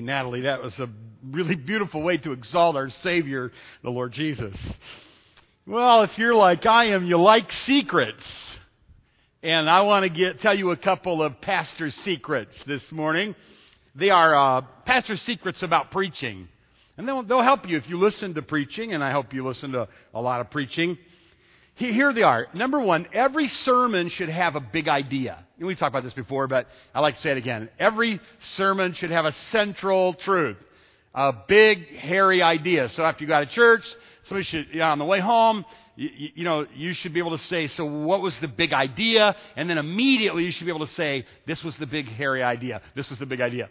Natalie, 0.00 0.42
that 0.42 0.62
was 0.62 0.78
a 0.78 0.88
really 1.30 1.54
beautiful 1.54 2.02
way 2.02 2.16
to 2.18 2.32
exalt 2.32 2.76
our 2.76 2.88
Savior, 2.88 3.52
the 3.82 3.90
Lord 3.90 4.12
Jesus. 4.12 4.54
Well, 5.66 6.02
if 6.02 6.16
you're 6.18 6.34
like 6.34 6.66
I 6.66 6.86
am, 6.86 7.06
you 7.06 7.20
like 7.20 7.52
secrets. 7.52 8.24
And 9.42 9.70
I 9.70 9.82
want 9.82 10.02
to 10.02 10.08
get, 10.08 10.40
tell 10.40 10.54
you 10.54 10.70
a 10.70 10.76
couple 10.76 11.22
of 11.22 11.40
pastor 11.40 11.90
secrets 11.90 12.54
this 12.64 12.92
morning. 12.92 13.34
They 13.94 14.10
are 14.10 14.34
uh, 14.34 14.62
pastor 14.84 15.16
secrets 15.16 15.62
about 15.62 15.90
preaching. 15.90 16.48
And 16.96 17.08
they'll, 17.08 17.22
they'll 17.22 17.42
help 17.42 17.68
you 17.68 17.78
if 17.78 17.88
you 17.88 17.96
listen 17.96 18.34
to 18.34 18.42
preaching, 18.42 18.92
and 18.92 19.02
I 19.02 19.12
hope 19.12 19.32
you 19.32 19.46
listen 19.46 19.72
to 19.72 19.88
a 20.12 20.20
lot 20.20 20.42
of 20.42 20.50
preaching. 20.50 20.98
Here 21.80 22.12
they 22.12 22.22
are. 22.22 22.46
Number 22.52 22.78
one, 22.78 23.08
every 23.14 23.48
sermon 23.48 24.10
should 24.10 24.28
have 24.28 24.54
a 24.54 24.60
big 24.60 24.86
idea. 24.86 25.38
We 25.58 25.74
talked 25.74 25.88
about 25.88 26.04
this 26.04 26.12
before, 26.12 26.46
but 26.46 26.66
I 26.94 27.00
like 27.00 27.14
to 27.14 27.20
say 27.22 27.30
it 27.30 27.38
again. 27.38 27.70
Every 27.78 28.20
sermon 28.40 28.92
should 28.92 29.10
have 29.10 29.24
a 29.24 29.32
central 29.50 30.12
truth, 30.12 30.58
a 31.14 31.32
big, 31.48 31.96
hairy 31.96 32.42
idea. 32.42 32.90
So 32.90 33.02
after 33.02 33.24
you 33.24 33.28
got 33.28 33.40
to 33.40 33.46
church, 33.46 33.82
somebody 34.24 34.44
should, 34.44 34.68
you 34.72 34.80
know, 34.80 34.88
on 34.88 34.98
the 34.98 35.06
way 35.06 35.20
home, 35.20 35.64
you, 35.96 36.10
you, 36.34 36.44
know, 36.44 36.66
you 36.74 36.92
should 36.92 37.14
be 37.14 37.18
able 37.18 37.38
to 37.38 37.44
say, 37.44 37.66
so 37.68 37.86
what 37.86 38.20
was 38.20 38.38
the 38.40 38.48
big 38.48 38.74
idea? 38.74 39.34
And 39.56 39.70
then 39.70 39.78
immediately 39.78 40.44
you 40.44 40.50
should 40.50 40.66
be 40.66 40.70
able 40.70 40.86
to 40.86 40.92
say, 40.92 41.24
this 41.46 41.64
was 41.64 41.78
the 41.78 41.86
big, 41.86 42.08
hairy 42.08 42.42
idea. 42.42 42.82
This 42.94 43.08
was 43.08 43.18
the 43.18 43.26
big 43.26 43.40
idea. 43.40 43.70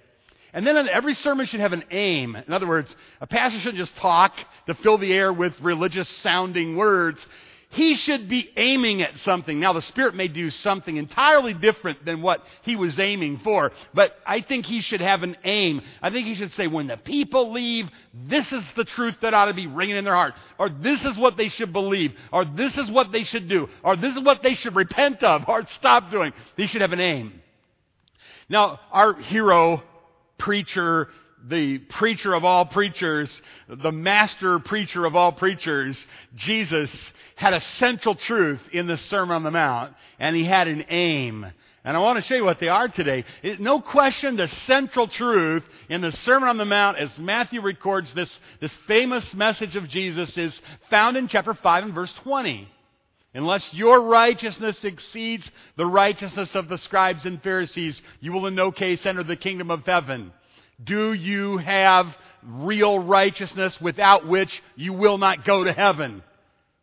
And 0.52 0.66
then 0.66 0.90
every 0.90 1.14
sermon 1.14 1.46
should 1.46 1.60
have 1.60 1.74
an 1.74 1.84
aim. 1.92 2.36
In 2.36 2.54
other 2.54 2.68
words, 2.68 2.96
a 3.22 3.28
pastor 3.28 3.60
shouldn't 3.60 3.78
just 3.78 3.96
talk 3.98 4.34
to 4.66 4.74
fill 4.74 4.98
the 4.98 5.14
air 5.14 5.32
with 5.32 5.54
religious 5.62 6.10
sounding 6.10 6.76
words 6.76 7.24
he 7.72 7.96
should 7.96 8.28
be 8.28 8.50
aiming 8.58 9.04
at 9.04 9.16
something. 9.20 9.60
Now, 9.60 9.74
the 9.74 9.82
Spirit 9.84 10.16
may 10.16 10.28
do 10.28 10.50
something 10.50 10.98
entirely 10.98 11.54
different 11.54 12.04
than 12.04 12.24
what 12.24 12.44
he 12.64 12.76
was 12.76 12.98
aiming 13.00 13.40
for, 13.40 13.72
but 13.94 14.16
I 14.26 14.42
think 14.42 14.66
he 14.66 14.82
should 14.82 15.02
have 15.02 15.22
an 15.22 15.38
aim. 15.44 15.82
I 16.02 16.10
think 16.10 16.26
he 16.26 16.34
should 16.34 16.52
say, 16.54 16.66
when 16.66 16.88
the 16.88 16.98
people 16.98 17.52
leave, 17.52 17.88
this 18.14 18.52
is 18.52 18.64
the 18.76 18.86
truth 18.86 19.18
that 19.22 19.36
ought 19.36 19.46
to 19.46 19.54
be 19.54 19.68
ringing 19.68 19.98
in 19.98 20.04
their 20.04 20.16
heart, 20.16 20.34
or 20.58 20.70
this 20.70 21.06
is 21.06 21.16
what 21.16 21.38
they 21.38 21.50
should 21.50 21.72
believe, 21.72 22.14
or 22.32 22.44
this 22.44 22.76
is 22.76 22.90
what 22.90 23.12
they 23.12 23.24
should 23.24 23.48
do, 23.48 23.70
or 23.84 23.96
this 23.96 24.16
is 24.16 24.24
what 24.24 24.42
they 24.42 24.56
should 24.56 24.76
repent 24.76 25.22
of, 25.22 25.48
or 25.48 25.64
stop 25.76 26.10
doing. 26.10 26.34
He 26.58 26.66
should 26.66 26.82
have 26.82 26.94
an 26.94 27.00
aim. 27.00 27.40
Now, 28.50 28.80
our 28.92 29.14
hero, 29.14 29.84
preacher, 30.40 31.10
the 31.48 31.78
preacher 31.78 32.34
of 32.34 32.44
all 32.44 32.66
preachers, 32.66 33.30
the 33.68 33.92
master 33.92 34.60
preacher 34.60 35.06
of 35.06 35.16
all 35.16 35.32
preachers, 35.32 36.06
Jesus, 36.36 36.92
had 37.36 37.54
a 37.54 37.62
central 37.62 38.16
truth 38.16 38.62
in 38.72 38.88
the 38.88 38.98
Sermon 38.98 39.36
on 39.36 39.44
the 39.44 39.52
Mount, 39.52 39.94
and 40.20 40.36
he 40.36 40.44
had 40.44 40.68
an 40.68 40.86
aim. 40.90 41.46
And 41.84 41.96
I 41.96 42.00
want 42.02 42.18
to 42.18 42.26
show 42.26 42.36
you 42.36 42.44
what 42.44 42.60
they 42.60 42.68
are 42.68 42.90
today. 42.90 43.24
It, 43.42 43.62
no 43.62 43.80
question, 43.80 44.36
the 44.36 44.50
central 44.50 45.08
truth 45.08 45.64
in 45.88 46.02
the 46.02 46.12
Sermon 46.12 46.50
on 46.50 46.58
the 46.58 46.66
Mount, 46.66 46.98
as 46.98 47.18
Matthew 47.18 47.62
records 47.62 48.14
this, 48.14 48.30
this 48.60 48.76
famous 48.86 49.34
message 49.34 49.76
of 49.76 49.88
Jesus, 49.88 50.38
is 50.38 50.62
found 50.90 51.16
in 51.16 51.28
chapter 51.28 51.54
5 51.54 51.86
and 51.86 51.94
verse 51.94 52.14
20. 52.24 52.68
Unless 53.34 53.74
your 53.74 54.02
righteousness 54.02 54.84
exceeds 54.84 55.50
the 55.78 55.86
righteousness 55.86 56.56
of 56.56 56.68
the 56.68 56.80
scribes 56.80 57.26
and 57.26 57.42
Pharisees, 57.42 58.02
you 58.20 58.34
will 58.34 58.48
in 58.48 58.56
no 58.56 58.72
case 58.72 59.06
enter 59.06 59.24
the 59.24 59.36
kingdom 59.36 59.72
of 59.72 59.86
heaven. 59.86 60.34
Do 60.84 61.14
you 61.14 61.58
have 61.58 62.16
real 62.44 63.00
righteousness 63.00 63.80
without 63.82 64.28
which 64.28 64.62
you 64.76 64.94
will 64.94 65.18
not 65.18 65.46
go 65.46 65.64
to 65.64 65.74
heaven? 65.74 66.24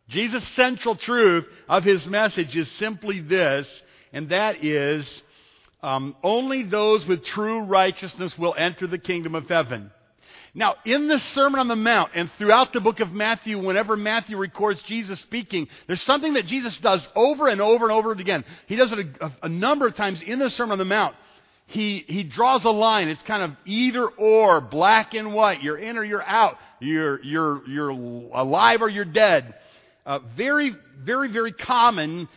Jesus' 0.09 0.47
central 0.49 0.95
truth 0.95 1.45
of 1.67 1.83
his 1.83 2.05
message 2.07 2.55
is 2.55 2.69
simply 2.73 3.19
this, 3.19 3.69
and 4.13 4.29
that 4.29 4.63
is 4.63 5.23
um, 5.83 6.15
only 6.23 6.63
those 6.63 7.05
with 7.05 7.25
true 7.25 7.63
righteousness 7.63 8.37
will 8.37 8.55
enter 8.57 8.87
the 8.87 8.97
kingdom 8.97 9.35
of 9.35 9.49
heaven. 9.49 9.91
Now, 10.53 10.75
in 10.85 11.07
the 11.07 11.19
Sermon 11.19 11.59
on 11.59 11.67
the 11.67 11.75
Mount 11.75 12.11
and 12.15 12.31
throughout 12.37 12.73
the 12.73 12.79
book 12.79 12.99
of 12.99 13.11
Matthew, 13.11 13.59
whenever 13.59 13.95
Matthew 13.95 14.37
records 14.37 14.81
Jesus 14.83 15.19
speaking, 15.19 15.67
there's 15.85 16.01
something 16.01 16.33
that 16.33 16.47
Jesus 16.47 16.77
does 16.77 17.07
over 17.15 17.47
and 17.47 17.61
over 17.61 17.85
and 17.85 17.91
over 17.91 18.11
again. 18.11 18.43
He 18.65 18.75
does 18.75 18.91
it 18.91 19.07
a, 19.21 19.31
a 19.43 19.49
number 19.49 19.85
of 19.85 19.95
times 19.95 20.21
in 20.21 20.39
the 20.39 20.49
Sermon 20.49 20.73
on 20.73 20.79
the 20.79 20.85
Mount 20.85 21.15
he, 21.67 22.05
he 22.07 22.23
draws 22.23 22.63
a 22.63 22.69
line. 22.69 23.09
It's 23.09 23.23
kind 23.23 23.43
of 23.43 23.51
either 23.65 24.07
or, 24.07 24.61
black 24.61 25.13
and 25.13 25.33
white. 25.33 25.61
You're 25.61 25.77
in 25.77 25.97
or 25.97 26.03
you're 26.03 26.23
out. 26.23 26.57
You're, 26.79 27.21
you're, 27.23 27.67
you're 27.67 27.89
alive 27.89 28.81
or 28.81 28.89
you're 28.89 29.05
dead. 29.05 29.53
Uh, 30.05 30.19
very, 30.37 30.73
very, 31.03 31.29
very 31.29 31.51
commonly 31.51 32.29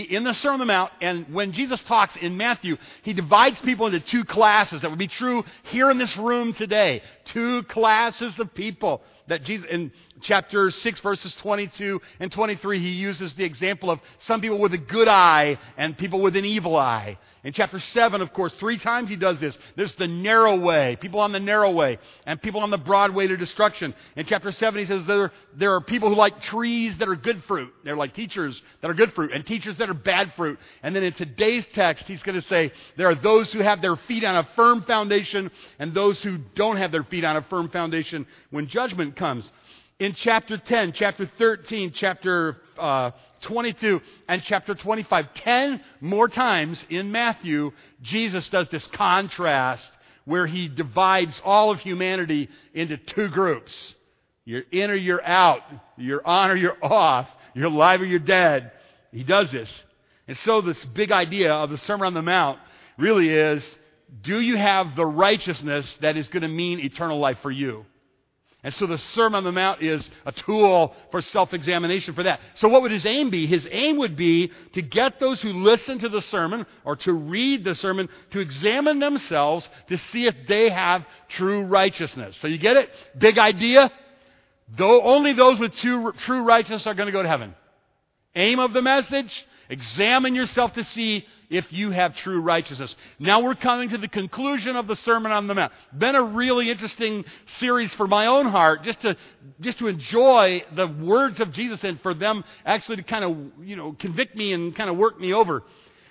in 0.00 0.24
the 0.24 0.34
Sermon 0.34 0.60
on 0.60 0.66
the 0.66 0.66
Mount, 0.66 0.92
and 1.00 1.32
when 1.32 1.52
Jesus 1.52 1.80
talks 1.80 2.14
in 2.16 2.36
Matthew, 2.36 2.76
he 3.02 3.14
divides 3.14 3.58
people 3.60 3.86
into 3.86 4.00
two 4.00 4.24
classes. 4.24 4.82
That 4.82 4.90
would 4.90 4.98
be 4.98 5.08
true 5.08 5.42
here 5.64 5.90
in 5.90 5.96
this 5.96 6.14
room 6.18 6.52
today. 6.52 7.02
Two 7.24 7.62
classes 7.62 8.38
of 8.38 8.54
people 8.54 9.00
that 9.28 9.44
Jesus, 9.44 9.66
in 9.70 9.92
chapter 10.22 10.70
6, 10.70 11.00
verses 11.00 11.34
22 11.36 12.00
and 12.20 12.30
23, 12.30 12.78
he 12.78 12.90
uses 12.90 13.34
the 13.34 13.44
example 13.44 13.90
of 13.90 14.00
some 14.20 14.40
people 14.40 14.58
with 14.58 14.74
a 14.74 14.78
good 14.78 15.08
eye 15.08 15.58
and 15.76 15.96
people 15.96 16.20
with 16.20 16.36
an 16.36 16.44
evil 16.44 16.76
eye. 16.76 17.18
In 17.44 17.52
chapter 17.52 17.78
7, 17.78 18.22
of 18.22 18.32
course, 18.32 18.54
three 18.54 18.78
times 18.78 19.10
he 19.10 19.16
does 19.16 19.38
this. 19.38 19.56
There's 19.76 19.94
the 19.96 20.06
narrow 20.06 20.56
way, 20.56 20.96
people 20.98 21.20
on 21.20 21.32
the 21.32 21.40
narrow 21.40 21.70
way, 21.70 21.98
and 22.24 22.40
people 22.40 22.62
on 22.62 22.70
the 22.70 22.78
broad 22.78 23.14
way 23.14 23.26
to 23.26 23.36
destruction. 23.36 23.94
In 24.16 24.24
chapter 24.24 24.50
7, 24.50 24.80
he 24.80 24.86
says 24.86 25.04
there, 25.06 25.30
there 25.54 25.74
are 25.74 25.82
people 25.82 26.08
who 26.08 26.14
like 26.14 26.40
trees 26.40 26.96
that 26.98 27.08
are 27.08 27.16
good 27.16 27.44
fruit. 27.44 27.70
They're 27.84 27.96
like 27.96 28.14
teachers 28.14 28.60
that 28.80 28.90
are 28.90 28.94
good 28.94 29.12
fruit, 29.12 29.30
and 29.32 29.46
teachers 29.46 29.76
that 29.76 29.90
are 29.90 29.94
bad 29.94 30.32
fruit. 30.36 30.58
And 30.82 30.96
then 30.96 31.02
in 31.02 31.12
today's 31.12 31.66
text, 31.74 32.06
he's 32.06 32.22
going 32.22 32.40
to 32.40 32.48
say 32.48 32.72
there 32.96 33.08
are 33.08 33.14
those 33.14 33.52
who 33.52 33.60
have 33.60 33.82
their 33.82 33.96
feet 33.96 34.24
on 34.24 34.36
a 34.36 34.48
firm 34.56 34.82
foundation 34.82 35.50
and 35.78 35.92
those 35.92 36.22
who 36.22 36.38
don't 36.54 36.78
have 36.78 36.92
their 36.92 37.04
feet 37.04 37.24
on 37.24 37.36
a 37.36 37.42
firm 37.42 37.68
foundation 37.68 38.26
when 38.50 38.68
judgment 38.68 39.13
comes. 39.14 39.50
In 39.98 40.14
chapter 40.14 40.58
10, 40.58 40.92
chapter 40.92 41.30
13, 41.38 41.92
chapter 41.94 42.58
uh, 42.78 43.12
22 43.42 44.00
and 44.28 44.42
chapter 44.42 44.74
25. 44.74 45.34
Ten 45.34 45.80
more 46.00 46.28
times 46.28 46.84
in 46.88 47.12
Matthew, 47.12 47.72
Jesus 48.02 48.48
does 48.48 48.68
this 48.68 48.86
contrast 48.88 49.90
where 50.24 50.46
he 50.46 50.68
divides 50.68 51.40
all 51.44 51.70
of 51.70 51.80
humanity 51.80 52.48
into 52.72 52.96
two 52.96 53.28
groups. 53.28 53.94
You're 54.44 54.64
in 54.72 54.90
or 54.90 54.94
you're 54.94 55.24
out. 55.24 55.62
You're 55.96 56.26
on 56.26 56.50
or 56.50 56.56
you're 56.56 56.82
off. 56.82 57.28
You're 57.54 57.66
alive 57.66 58.00
or 58.00 58.06
you're 58.06 58.18
dead. 58.18 58.72
He 59.12 59.22
does 59.22 59.50
this. 59.52 59.84
And 60.26 60.36
so 60.38 60.60
this 60.60 60.82
big 60.86 61.12
idea 61.12 61.52
of 61.52 61.70
the 61.70 61.78
Sermon 61.78 62.06
on 62.08 62.14
the 62.14 62.22
Mount 62.22 62.58
really 62.98 63.28
is, 63.28 63.78
do 64.22 64.40
you 64.40 64.56
have 64.56 64.96
the 64.96 65.06
righteousness 65.06 65.96
that 66.00 66.16
is 66.16 66.28
going 66.28 66.42
to 66.42 66.48
mean 66.48 66.80
eternal 66.80 67.18
life 67.18 67.38
for 67.42 67.50
you? 67.50 67.84
And 68.64 68.72
so 68.72 68.86
the 68.86 68.96
Sermon 68.96 69.36
on 69.36 69.44
the 69.44 69.52
Mount 69.52 69.82
is 69.82 70.08
a 70.24 70.32
tool 70.32 70.94
for 71.10 71.20
self 71.20 71.52
examination 71.52 72.14
for 72.14 72.22
that. 72.22 72.40
So, 72.54 72.66
what 72.66 72.80
would 72.80 72.92
his 72.92 73.04
aim 73.04 73.28
be? 73.28 73.46
His 73.46 73.68
aim 73.70 73.98
would 73.98 74.16
be 74.16 74.50
to 74.72 74.80
get 74.80 75.20
those 75.20 75.42
who 75.42 75.52
listen 75.52 75.98
to 75.98 76.08
the 76.08 76.22
sermon 76.22 76.64
or 76.82 76.96
to 76.96 77.12
read 77.12 77.62
the 77.62 77.74
sermon 77.74 78.08
to 78.30 78.40
examine 78.40 79.00
themselves 79.00 79.68
to 79.88 79.98
see 79.98 80.26
if 80.26 80.34
they 80.48 80.70
have 80.70 81.04
true 81.28 81.64
righteousness. 81.66 82.38
So, 82.38 82.48
you 82.48 82.56
get 82.56 82.78
it? 82.78 82.88
Big 83.18 83.38
idea? 83.38 83.92
Though 84.74 85.02
only 85.02 85.34
those 85.34 85.58
with 85.58 85.74
true, 85.74 86.12
true 86.24 86.42
righteousness 86.42 86.86
are 86.86 86.94
going 86.94 87.06
to 87.08 87.12
go 87.12 87.22
to 87.22 87.28
heaven. 87.28 87.54
Aim 88.34 88.60
of 88.60 88.72
the 88.72 88.80
message? 88.80 89.46
Examine 89.68 90.34
yourself 90.34 90.74
to 90.74 90.84
see 90.84 91.26
if 91.50 91.72
you 91.72 91.90
have 91.90 92.16
true 92.16 92.40
righteousness. 92.40 92.94
Now 93.18 93.40
we're 93.40 93.54
coming 93.54 93.90
to 93.90 93.98
the 93.98 94.08
conclusion 94.08 94.76
of 94.76 94.86
the 94.86 94.96
Sermon 94.96 95.32
on 95.32 95.46
the 95.46 95.54
Mount. 95.54 95.72
Been 95.96 96.14
a 96.14 96.22
really 96.22 96.70
interesting 96.70 97.24
series 97.58 97.92
for 97.94 98.06
my 98.06 98.26
own 98.26 98.46
heart, 98.46 98.82
just 98.82 99.00
to 99.02 99.16
just 99.60 99.78
to 99.78 99.86
enjoy 99.86 100.64
the 100.74 100.86
words 100.86 101.40
of 101.40 101.52
Jesus 101.52 101.84
and 101.84 102.00
for 102.00 102.14
them 102.14 102.44
actually 102.64 102.96
to 102.96 103.02
kind 103.02 103.24
of 103.24 103.66
you 103.66 103.76
know 103.76 103.92
convict 103.98 104.36
me 104.36 104.52
and 104.52 104.74
kind 104.74 104.90
of 104.90 104.96
work 104.96 105.18
me 105.18 105.32
over. 105.32 105.62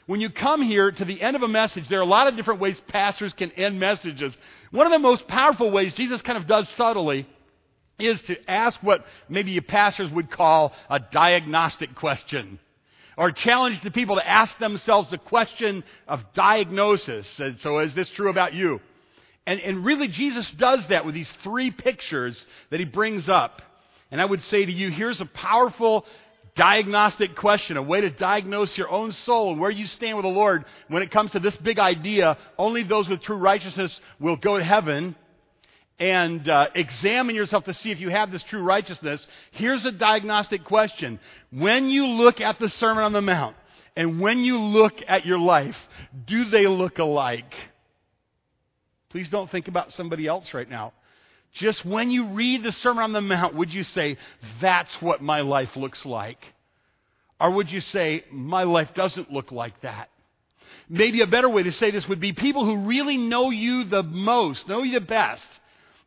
When 0.05 0.19
you 0.19 0.29
come 0.29 0.61
here 0.61 0.91
to 0.91 1.05
the 1.05 1.21
end 1.21 1.35
of 1.35 1.43
a 1.43 1.47
message, 1.47 1.87
there 1.87 1.99
are 1.99 2.03
a 2.03 2.05
lot 2.05 2.27
of 2.27 2.35
different 2.35 2.59
ways 2.59 2.79
pastors 2.87 3.33
can 3.33 3.51
end 3.51 3.79
messages. 3.79 4.35
One 4.71 4.85
of 4.85 4.91
the 4.91 4.99
most 4.99 5.27
powerful 5.27 5.71
ways 5.71 5.93
Jesus 5.93 6.21
kind 6.21 6.37
of 6.37 6.45
does 6.45 6.67
subtly 6.69 7.25
is 7.99 8.21
to 8.23 8.49
ask 8.49 8.81
what 8.81 9.05
maybe 9.29 9.59
pastors 9.61 10.09
would 10.11 10.29
call 10.29 10.73
a 10.89 10.99
diagnostic 10.99 11.95
question 11.95 12.59
or 13.17 13.31
challenge 13.31 13.81
the 13.81 13.91
people 13.91 14.15
to 14.15 14.27
ask 14.27 14.57
themselves 14.59 15.09
the 15.09 15.17
question 15.17 15.83
of 16.07 16.23
diagnosis. 16.33 17.39
And 17.39 17.59
so, 17.59 17.79
is 17.79 17.93
this 17.93 18.09
true 18.09 18.29
about 18.29 18.53
you? 18.53 18.79
And, 19.45 19.59
and 19.59 19.85
really, 19.85 20.07
Jesus 20.07 20.49
does 20.51 20.87
that 20.87 21.05
with 21.05 21.15
these 21.15 21.31
three 21.43 21.71
pictures 21.71 22.45
that 22.69 22.79
he 22.79 22.85
brings 22.85 23.27
up. 23.27 23.61
And 24.11 24.21
I 24.21 24.25
would 24.25 24.41
say 24.43 24.65
to 24.65 24.71
you, 24.71 24.89
here's 24.89 25.19
a 25.19 25.25
powerful 25.25 26.05
diagnostic 26.55 27.35
question, 27.35 27.77
a 27.77 27.81
way 27.81 28.01
to 28.01 28.09
diagnose 28.09 28.77
your 28.77 28.89
own 28.89 29.11
soul 29.11 29.51
and 29.51 29.59
where 29.59 29.71
you 29.71 29.87
stand 29.87 30.17
with 30.17 30.23
the 30.23 30.29
Lord 30.29 30.65
when 30.87 31.01
it 31.01 31.11
comes 31.11 31.31
to 31.31 31.39
this 31.39 31.55
big 31.57 31.79
idea 31.79 32.37
only 32.57 32.83
those 32.83 33.07
with 33.07 33.21
true 33.21 33.37
righteousness 33.37 33.99
will 34.19 34.35
go 34.35 34.57
to 34.57 34.63
heaven 34.63 35.15
and 35.99 36.47
uh, 36.49 36.67
examine 36.75 37.35
yourself 37.35 37.65
to 37.65 37.73
see 37.73 37.91
if 37.91 37.99
you 37.99 38.09
have 38.09 38.31
this 38.31 38.43
true 38.43 38.61
righteousness, 38.61 39.25
here's 39.51 39.85
a 39.85 39.91
diagnostic 39.91 40.63
question. 40.63 41.19
When 41.51 41.89
you 41.89 42.07
look 42.07 42.41
at 42.41 42.59
the 42.59 42.69
Sermon 42.69 43.03
on 43.03 43.13
the 43.13 43.21
Mount 43.21 43.55
and 43.95 44.19
when 44.19 44.39
you 44.39 44.59
look 44.59 44.93
at 45.07 45.25
your 45.25 45.37
life, 45.37 45.77
do 46.25 46.45
they 46.45 46.67
look 46.67 46.99
alike? 46.99 47.53
Please 49.09 49.29
don't 49.29 49.49
think 49.49 49.67
about 49.67 49.93
somebody 49.93 50.25
else 50.25 50.53
right 50.53 50.69
now. 50.69 50.93
Just 51.53 51.85
when 51.85 52.09
you 52.09 52.29
read 52.29 52.63
the 52.63 52.71
Sermon 52.71 53.03
on 53.03 53.13
the 53.13 53.21
Mount, 53.21 53.53
would 53.53 53.71
you 53.71 53.83
say, 53.83 54.17
That's 54.59 54.91
what 54.99 55.21
my 55.21 55.41
life 55.41 55.75
looks 55.75 56.03
like? 56.03 56.43
Or 57.39 57.51
would 57.51 57.71
you 57.71 57.79
say, 57.79 58.23
My 58.31 58.63
life 58.63 58.89
doesn't 58.95 59.31
look 59.31 59.51
like 59.51 59.79
that? 59.81 60.09
Maybe 60.89 61.21
a 61.21 61.27
better 61.27 61.47
way 61.47 61.63
to 61.63 61.71
say 61.71 61.91
this 61.91 62.07
would 62.07 62.19
be 62.19 62.33
people 62.33 62.65
who 62.65 62.87
really 62.87 63.17
know 63.17 63.51
you 63.51 63.83
the 63.83 64.01
most, 64.01 64.67
know 64.67 64.81
you 64.81 64.99
the 64.99 65.05
best, 65.05 65.45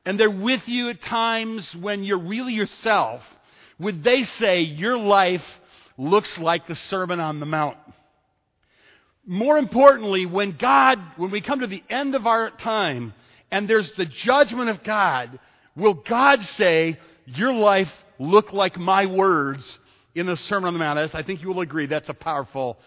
and 0.07 0.19
they're 0.19 0.31
with 0.31 0.67
you 0.67 0.89
at 0.89 1.03
times 1.03 1.75
when 1.75 2.05
you're 2.05 2.17
really 2.17 2.55
yourself. 2.55 3.23
Would 3.81 4.05
they 4.05 4.23
say, 4.23 4.63
Your 4.63 4.97
life 4.97 5.45
looks 5.99 6.39
like 6.39 6.67
the 6.67 6.77
Sermon 6.77 7.21
on 7.21 7.41
the 7.41 7.47
Mount? 7.47 7.77
More 9.27 9.59
importantly, 9.59 10.25
when 10.25 10.53
God, 10.53 11.01
when 11.17 11.33
we 11.33 11.41
come 11.41 11.61
to 11.61 11.67
the 11.67 11.83
end 11.91 12.15
of 12.15 12.27
our 12.27 12.51
time 12.51 13.13
and 13.51 13.69
there's 13.69 13.91
the 13.93 14.07
judgment 14.07 14.71
of 14.71 14.85
God, 14.85 15.41
will 15.75 15.95
God 15.95 16.41
say, 16.57 16.99
Your 17.27 17.53
life 17.53 17.91
look 18.21 18.53
like 18.53 18.79
my 18.79 19.07
words 19.07 19.79
in 20.15 20.27
the 20.27 20.37
Sermon 20.37 20.69
on 20.69 20.75
the 20.75 20.79
Mount? 20.79 21.15
I 21.15 21.23
think 21.25 21.43
you 21.43 21.49
will 21.49 21.61
agree 21.63 21.87
that's 21.87 22.09
a 22.09 22.15
powerful, 22.15 22.79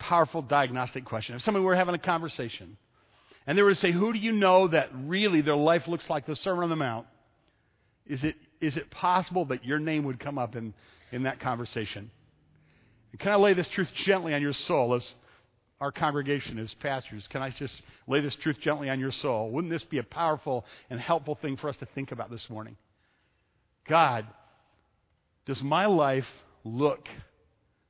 powerful 0.00 0.42
diagnostic 0.42 1.04
question. 1.04 1.36
If 1.36 1.42
somebody 1.42 1.64
were 1.64 1.76
having 1.76 1.94
a 1.94 1.98
conversation 1.98 2.76
and 3.50 3.58
they 3.58 3.64
were 3.64 3.74
to 3.74 3.80
say, 3.80 3.90
Who 3.90 4.12
do 4.12 4.18
you 4.20 4.30
know 4.30 4.68
that 4.68 4.90
really 4.94 5.40
their 5.40 5.56
life 5.56 5.88
looks 5.88 6.08
like 6.08 6.24
the 6.24 6.36
Sermon 6.36 6.62
on 6.62 6.70
the 6.70 6.76
Mount? 6.76 7.04
Is 8.06 8.22
it, 8.22 8.36
is 8.60 8.76
it 8.76 8.92
possible 8.92 9.44
that 9.46 9.64
your 9.64 9.80
name 9.80 10.04
would 10.04 10.20
come 10.20 10.38
up 10.38 10.54
in, 10.54 10.72
in 11.10 11.24
that 11.24 11.40
conversation? 11.40 12.12
And 13.10 13.20
can 13.20 13.32
I 13.32 13.34
lay 13.34 13.54
this 13.54 13.68
truth 13.68 13.92
gently 13.92 14.34
on 14.34 14.40
your 14.40 14.52
soul 14.52 14.94
as 14.94 15.14
our 15.80 15.90
congregation 15.90 16.60
as 16.60 16.72
pastors, 16.74 17.26
can 17.26 17.42
I 17.42 17.50
just 17.50 17.82
lay 18.06 18.20
this 18.20 18.36
truth 18.36 18.60
gently 18.60 18.88
on 18.88 19.00
your 19.00 19.10
soul? 19.10 19.50
Wouldn't 19.50 19.72
this 19.72 19.82
be 19.82 19.98
a 19.98 20.04
powerful 20.04 20.64
and 20.88 21.00
helpful 21.00 21.34
thing 21.34 21.56
for 21.56 21.68
us 21.68 21.76
to 21.78 21.86
think 21.86 22.12
about 22.12 22.30
this 22.30 22.48
morning? 22.50 22.76
God, 23.88 24.28
does 25.44 25.60
my 25.60 25.86
life 25.86 26.28
look 26.62 27.08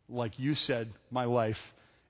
like 0.08 0.38
you 0.38 0.54
said 0.54 0.90
my 1.10 1.24
life 1.24 1.58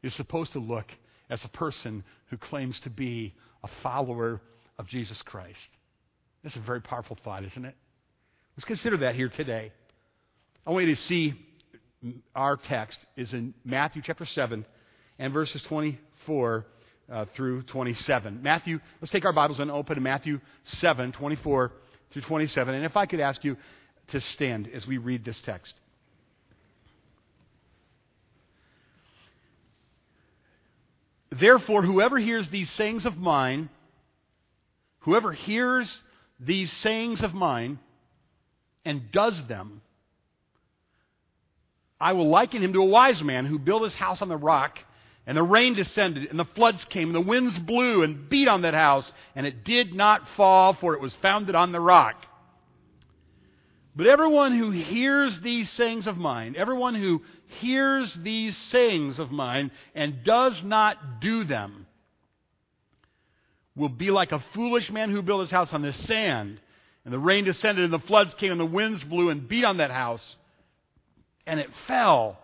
is 0.04 0.14
supposed 0.14 0.52
to 0.52 0.60
look 0.60 0.86
as 1.30 1.44
a 1.44 1.48
person 1.48 2.04
who 2.26 2.36
claims 2.36 2.80
to 2.80 2.90
be 2.90 3.34
a 3.64 3.68
follower 3.82 4.40
of 4.78 4.86
Jesus 4.86 5.22
Christ? 5.22 5.68
That's 6.42 6.56
a 6.56 6.60
very 6.60 6.80
powerful 6.80 7.16
thought, 7.22 7.44
isn't 7.44 7.64
it? 7.64 7.76
Let's 8.56 8.66
consider 8.66 8.98
that 8.98 9.14
here 9.14 9.28
today. 9.28 9.72
I 10.66 10.70
want 10.70 10.86
you 10.86 10.94
to 10.94 11.00
see 11.00 11.34
our 12.34 12.56
text 12.56 12.98
is 13.16 13.32
in 13.32 13.54
Matthew 13.64 14.02
chapter 14.04 14.26
7 14.26 14.64
and 15.18 15.32
verses 15.32 15.62
24 15.62 16.66
uh, 17.10 17.24
through 17.34 17.62
27. 17.62 18.42
Matthew, 18.42 18.80
let's 19.00 19.10
take 19.10 19.24
our 19.24 19.32
Bibles 19.32 19.60
and 19.60 19.70
open 19.70 19.96
to 19.96 20.00
Matthew 20.00 20.40
7, 20.64 21.12
24 21.12 21.72
through 22.10 22.22
27. 22.22 22.74
And 22.74 22.84
if 22.84 22.96
I 22.96 23.06
could 23.06 23.20
ask 23.20 23.44
you 23.44 23.56
to 24.08 24.20
stand 24.20 24.68
as 24.72 24.86
we 24.86 24.98
read 24.98 25.24
this 25.24 25.40
text. 25.40 25.74
Therefore, 31.40 31.82
whoever 31.82 32.18
hears 32.18 32.48
these 32.48 32.70
sayings 32.70 33.06
of 33.06 33.16
mine, 33.18 33.70
whoever 35.00 35.32
hears 35.32 36.02
these 36.38 36.70
sayings 36.70 37.22
of 37.22 37.34
mine 37.34 37.78
and 38.84 39.10
does 39.10 39.46
them, 39.46 39.80
I 42.00 42.12
will 42.12 42.28
liken 42.28 42.62
him 42.62 42.72
to 42.74 42.82
a 42.82 42.86
wise 42.86 43.22
man 43.22 43.46
who 43.46 43.58
built 43.58 43.82
his 43.82 43.94
house 43.94 44.22
on 44.22 44.28
the 44.28 44.36
rock. 44.36 44.78
And 45.26 45.36
the 45.36 45.42
rain 45.42 45.74
descended, 45.74 46.30
and 46.30 46.38
the 46.38 46.44
floods 46.44 46.84
came, 46.86 47.08
and 47.08 47.14
the 47.14 47.20
winds 47.20 47.56
blew 47.58 48.02
and 48.02 48.28
beat 48.28 48.48
on 48.48 48.62
that 48.62 48.74
house, 48.74 49.12
and 49.36 49.46
it 49.46 49.64
did 49.64 49.94
not 49.94 50.26
fall, 50.30 50.72
for 50.72 50.94
it 50.94 51.00
was 51.00 51.14
founded 51.16 51.54
on 51.54 51.72
the 51.72 51.80
rock. 51.80 52.26
But 53.94 54.06
everyone 54.06 54.56
who 54.56 54.70
hears 54.70 55.40
these 55.40 55.68
sayings 55.70 56.06
of 56.06 56.16
mine, 56.16 56.54
everyone 56.56 56.94
who 56.94 57.22
hears 57.60 58.14
these 58.14 58.56
sayings 58.56 59.18
of 59.18 59.32
mine 59.32 59.70
and 59.94 60.22
does 60.22 60.62
not 60.62 61.20
do 61.20 61.44
them, 61.44 61.86
will 63.74 63.88
be 63.88 64.10
like 64.10 64.32
a 64.32 64.44
foolish 64.54 64.90
man 64.90 65.10
who 65.10 65.22
built 65.22 65.40
his 65.40 65.50
house 65.50 65.72
on 65.72 65.82
the 65.82 65.92
sand. 65.92 66.60
And 67.04 67.14
the 67.14 67.18
rain 67.18 67.44
descended, 67.44 67.84
and 67.84 67.92
the 67.92 68.06
floods 68.06 68.34
came, 68.34 68.52
and 68.52 68.60
the 68.60 68.66
winds 68.66 69.02
blew 69.02 69.30
and 69.30 69.48
beat 69.48 69.64
on 69.64 69.78
that 69.78 69.90
house, 69.90 70.36
and 71.46 71.58
it 71.58 71.70
fell 71.86 72.38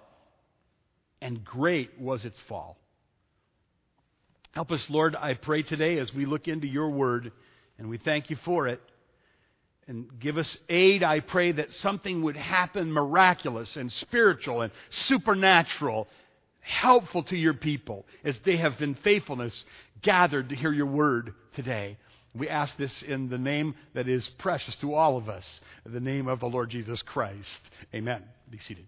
and 1.20 1.44
great 1.44 2.00
was 2.00 2.24
its 2.24 2.38
fall. 2.48 2.76
Help 4.52 4.72
us, 4.72 4.88
Lord, 4.88 5.14
I 5.14 5.34
pray 5.34 5.62
today 5.62 5.98
as 5.98 6.14
we 6.14 6.24
look 6.24 6.48
into 6.48 6.66
your 6.66 6.88
word, 6.88 7.32
and 7.78 7.90
we 7.90 7.98
thank 7.98 8.30
you 8.30 8.36
for 8.36 8.66
it. 8.66 8.80
And 9.88 10.06
give 10.18 10.36
us 10.36 10.58
aid, 10.68 11.04
I 11.04 11.20
pray, 11.20 11.52
that 11.52 11.72
something 11.74 12.22
would 12.22 12.36
happen 12.36 12.92
miraculous 12.92 13.76
and 13.76 13.92
spiritual 13.92 14.62
and 14.62 14.72
supernatural, 14.90 16.08
helpful 16.60 17.22
to 17.24 17.36
your 17.36 17.54
people 17.54 18.04
as 18.24 18.38
they 18.40 18.56
have 18.56 18.80
in 18.82 18.96
faithfulness 18.96 19.64
gathered 20.02 20.48
to 20.48 20.56
hear 20.56 20.72
your 20.72 20.86
word 20.86 21.34
today. 21.54 21.98
We 22.34 22.48
ask 22.48 22.76
this 22.76 23.02
in 23.02 23.28
the 23.28 23.38
name 23.38 23.76
that 23.94 24.08
is 24.08 24.28
precious 24.28 24.74
to 24.76 24.94
all 24.94 25.16
of 25.16 25.28
us, 25.28 25.60
the 25.84 26.00
name 26.00 26.26
of 26.26 26.40
the 26.40 26.46
Lord 26.46 26.68
Jesus 26.68 27.00
Christ. 27.02 27.60
Amen. 27.94 28.22
Be 28.50 28.58
seated. 28.58 28.86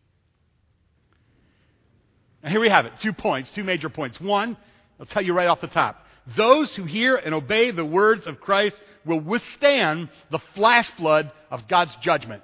Now, 2.42 2.50
here 2.50 2.60
we 2.60 2.68
have 2.68 2.86
it 2.86 2.92
two 3.00 3.12
points, 3.12 3.50
two 3.50 3.64
major 3.64 3.88
points. 3.88 4.20
One, 4.20 4.56
I'll 5.00 5.06
tell 5.06 5.22
you 5.22 5.32
right 5.32 5.48
off 5.48 5.60
the 5.60 5.68
top. 5.68 6.04
Those 6.36 6.74
who 6.74 6.84
hear 6.84 7.16
and 7.16 7.34
obey 7.34 7.70
the 7.70 7.84
words 7.84 8.26
of 8.26 8.40
Christ 8.40 8.76
will 9.04 9.20
withstand 9.20 10.10
the 10.30 10.40
flash 10.54 10.90
flood 10.92 11.32
of 11.50 11.68
God's 11.68 11.94
judgment. 11.96 12.42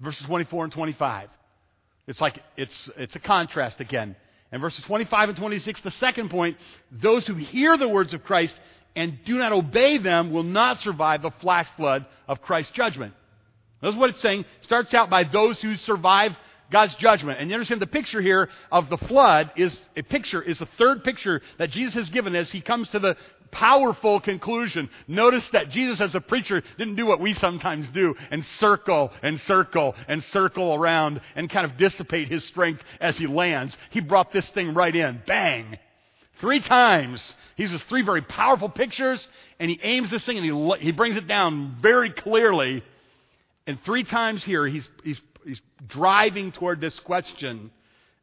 Verses 0.00 0.24
24 0.26 0.64
and 0.64 0.72
25. 0.72 1.28
It's 2.06 2.20
like, 2.20 2.42
it's, 2.56 2.90
it's 2.96 3.16
a 3.16 3.20
contrast 3.20 3.80
again. 3.80 4.16
And 4.50 4.60
verses 4.60 4.84
25 4.84 5.30
and 5.30 5.38
26, 5.38 5.80
the 5.80 5.90
second 5.92 6.28
point, 6.28 6.58
those 6.90 7.26
who 7.26 7.34
hear 7.34 7.76
the 7.76 7.88
words 7.88 8.12
of 8.12 8.24
Christ 8.24 8.58
and 8.94 9.18
do 9.24 9.38
not 9.38 9.52
obey 9.52 9.96
them 9.96 10.30
will 10.30 10.42
not 10.42 10.80
survive 10.80 11.22
the 11.22 11.30
flash 11.40 11.68
flood 11.76 12.04
of 12.28 12.42
Christ's 12.42 12.72
judgment. 12.72 13.14
That's 13.80 13.96
what 13.96 14.10
it's 14.10 14.20
saying. 14.20 14.40
It 14.40 14.64
starts 14.64 14.92
out 14.92 15.08
by 15.08 15.24
those 15.24 15.60
who 15.60 15.76
survive 15.76 16.36
God's 16.72 16.94
judgment. 16.96 17.38
And 17.38 17.48
you 17.48 17.54
understand 17.54 17.80
the 17.80 17.86
picture 17.86 18.20
here 18.20 18.48
of 18.72 18.88
the 18.88 18.98
flood 18.98 19.52
is 19.56 19.78
a 19.96 20.02
picture, 20.02 20.42
is 20.42 20.58
the 20.58 20.66
third 20.66 21.04
picture 21.04 21.40
that 21.58 21.70
Jesus 21.70 21.94
has 21.94 22.10
given 22.10 22.34
as 22.34 22.50
he 22.50 22.60
comes 22.60 22.88
to 22.88 22.98
the 22.98 23.16
powerful 23.52 24.18
conclusion. 24.18 24.90
Notice 25.06 25.48
that 25.50 25.68
Jesus, 25.68 26.00
as 26.00 26.14
a 26.14 26.20
preacher, 26.20 26.62
didn't 26.78 26.96
do 26.96 27.06
what 27.06 27.20
we 27.20 27.34
sometimes 27.34 27.88
do 27.90 28.16
and 28.30 28.44
circle 28.58 29.12
and 29.22 29.38
circle 29.42 29.94
and 30.08 30.24
circle 30.24 30.74
around 30.74 31.20
and 31.36 31.48
kind 31.48 31.64
of 31.64 31.76
dissipate 31.76 32.28
his 32.28 32.42
strength 32.44 32.82
as 33.00 33.16
he 33.16 33.28
lands. 33.28 33.76
He 33.90 34.00
brought 34.00 34.32
this 34.32 34.48
thing 34.48 34.74
right 34.74 34.96
in. 34.96 35.22
Bang! 35.26 35.78
Three 36.40 36.60
times. 36.60 37.34
He 37.54 37.62
uses 37.64 37.82
three 37.84 38.02
very 38.02 38.22
powerful 38.22 38.68
pictures 38.68 39.28
and 39.60 39.70
he 39.70 39.78
aims 39.82 40.10
this 40.10 40.24
thing 40.24 40.38
and 40.38 40.46
he, 40.46 40.84
he 40.84 40.90
brings 40.90 41.16
it 41.16 41.28
down 41.28 41.76
very 41.80 42.10
clearly. 42.10 42.82
And 43.66 43.78
three 43.84 44.02
times 44.02 44.42
here, 44.42 44.66
he's, 44.66 44.88
he's 45.04 45.20
he's 45.44 45.60
driving 45.88 46.52
toward 46.52 46.80
this 46.80 46.98
question 47.00 47.70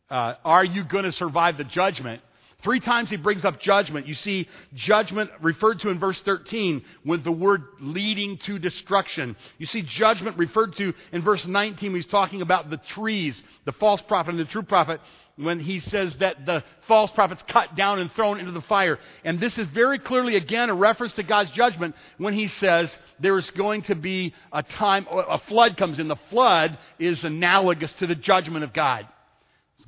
uh, 0.10 0.36
Are 0.44 0.66
you 0.66 0.84
going 0.84 1.06
to 1.06 1.12
survive 1.12 1.58
the 1.58 1.64
judgment? 1.64 2.22
Three 2.62 2.82
times 2.82 3.10
he 3.10 3.16
brings 3.16 3.46
up 3.46 3.62
judgment. 3.62 4.06
You 4.06 4.16
see 4.16 4.48
judgment 4.74 5.32
referred 5.42 5.80
to 5.80 5.90
in 5.90 6.00
verse 6.00 6.20
13 6.22 6.84
with 7.06 7.24
the 7.24 7.32
word 7.32 7.64
leading 7.80 8.38
to 8.40 8.60
destruction. 8.60 9.38
You 9.58 9.66
see 9.66 9.82
judgment 9.82 10.38
referred 10.38 10.76
to 10.76 10.94
in 11.14 11.22
verse 11.22 11.46
19 11.46 11.96
he's 11.96 12.06
talking 12.06 12.42
about 12.42 12.70
the 12.70 12.78
trees, 12.78 13.42
the 13.64 13.72
false 13.72 14.02
prophet 14.02 14.32
and 14.32 14.40
the 14.40 14.46
true 14.46 14.64
prophet, 14.64 15.00
when 15.38 15.62
he 15.62 15.80
says 15.80 16.14
that 16.18 16.46
the 16.46 16.62
false 16.86 17.12
prophet's 17.12 17.44
cut 17.44 17.76
down 17.76 18.00
and 18.00 18.12
thrown 18.12 18.42
into 18.42 18.52
the 18.52 18.62
fire. 18.62 19.00
And 19.24 19.40
this 19.40 19.58
is 19.58 19.66
very 19.68 19.98
clearly, 19.98 20.36
again, 20.36 20.70
a 20.70 20.76
reference 20.76 21.14
to 21.14 21.24
God's 21.24 21.52
judgment 21.52 21.96
when 22.18 22.34
he 22.34 22.50
says 22.50 22.96
there's 23.22 23.50
going 23.52 23.84
to 23.84 23.96
be 23.96 24.34
a 24.52 24.64
time, 24.64 25.08
a 25.10 25.40
flood 25.48 25.78
comes 25.78 25.98
in. 25.98 26.10
The 26.10 26.18
flood 26.30 26.78
is 27.00 27.24
analogous 27.24 27.94
to 27.94 28.08
the 28.08 28.16
judgment 28.16 28.66
of 28.66 28.74
God. 28.74 29.08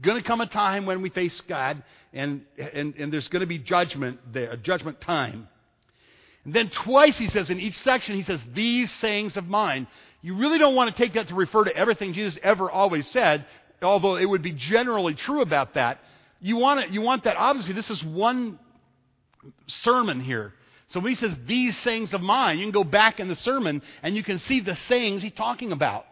Going 0.01 0.21
to 0.21 0.27
come 0.27 0.41
a 0.41 0.47
time 0.47 0.85
when 0.85 1.01
we 1.01 1.09
face 1.09 1.39
God 1.41 1.83
and, 2.13 2.41
and, 2.57 2.95
and 2.95 3.13
there's 3.13 3.27
going 3.27 3.41
to 3.41 3.47
be 3.47 3.59
judgment 3.59 4.19
there, 4.33 4.51
a 4.51 4.57
judgment 4.57 4.99
time. 5.01 5.47
And 6.43 6.53
then 6.53 6.69
twice 6.69 7.17
he 7.17 7.29
says 7.29 7.49
in 7.49 7.59
each 7.59 7.77
section, 7.79 8.15
he 8.15 8.23
says, 8.23 8.39
These 8.53 8.91
sayings 8.93 9.37
of 9.37 9.47
mine. 9.47 9.87
You 10.23 10.35
really 10.35 10.57
don't 10.57 10.75
want 10.75 10.95
to 10.95 11.01
take 11.01 11.13
that 11.13 11.27
to 11.29 11.35
refer 11.35 11.63
to 11.63 11.75
everything 11.75 12.13
Jesus 12.13 12.39
ever 12.43 12.69
always 12.69 13.07
said, 13.07 13.45
although 13.81 14.17
it 14.17 14.25
would 14.25 14.43
be 14.43 14.51
generally 14.51 15.15
true 15.15 15.41
about 15.41 15.75
that. 15.75 15.99
You 16.39 16.57
want, 16.57 16.79
it, 16.79 16.89
you 16.89 17.01
want 17.01 17.23
that, 17.25 17.37
obviously, 17.37 17.73
this 17.73 17.89
is 17.89 18.03
one 18.03 18.59
sermon 19.67 20.19
here. 20.19 20.53
So 20.87 20.99
when 20.99 21.11
he 21.11 21.15
says, 21.15 21.35
These 21.45 21.77
sayings 21.79 22.13
of 22.13 22.21
mine, 22.21 22.57
you 22.57 22.65
can 22.65 22.71
go 22.71 22.83
back 22.83 23.19
in 23.19 23.27
the 23.27 23.35
sermon 23.35 23.83
and 24.01 24.15
you 24.15 24.23
can 24.23 24.39
see 24.39 24.61
the 24.61 24.75
sayings 24.87 25.21
he's 25.21 25.33
talking 25.33 25.71
about. 25.71 26.05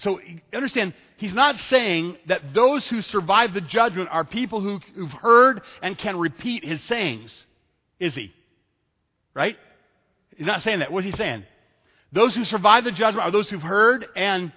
So 0.00 0.18
understand, 0.54 0.94
he's 1.18 1.34
not 1.34 1.58
saying 1.68 2.16
that 2.26 2.54
those 2.54 2.86
who 2.88 3.02
survive 3.02 3.52
the 3.52 3.60
judgment 3.60 4.08
are 4.10 4.24
people 4.24 4.60
who, 4.60 4.80
who've 4.94 5.10
heard 5.10 5.60
and 5.82 5.96
can 5.96 6.18
repeat 6.18 6.64
his 6.64 6.82
sayings, 6.84 7.46
is 7.98 8.14
he? 8.14 8.32
Right? 9.34 9.58
He's 10.36 10.46
not 10.46 10.62
saying 10.62 10.78
that. 10.78 10.90
What's 10.90 11.04
he 11.04 11.12
saying? 11.12 11.44
Those 12.12 12.34
who 12.34 12.44
survive 12.44 12.84
the 12.84 12.92
judgment 12.92 13.26
are 13.26 13.30
those 13.30 13.50
who've 13.50 13.60
heard 13.60 14.06
and 14.16 14.52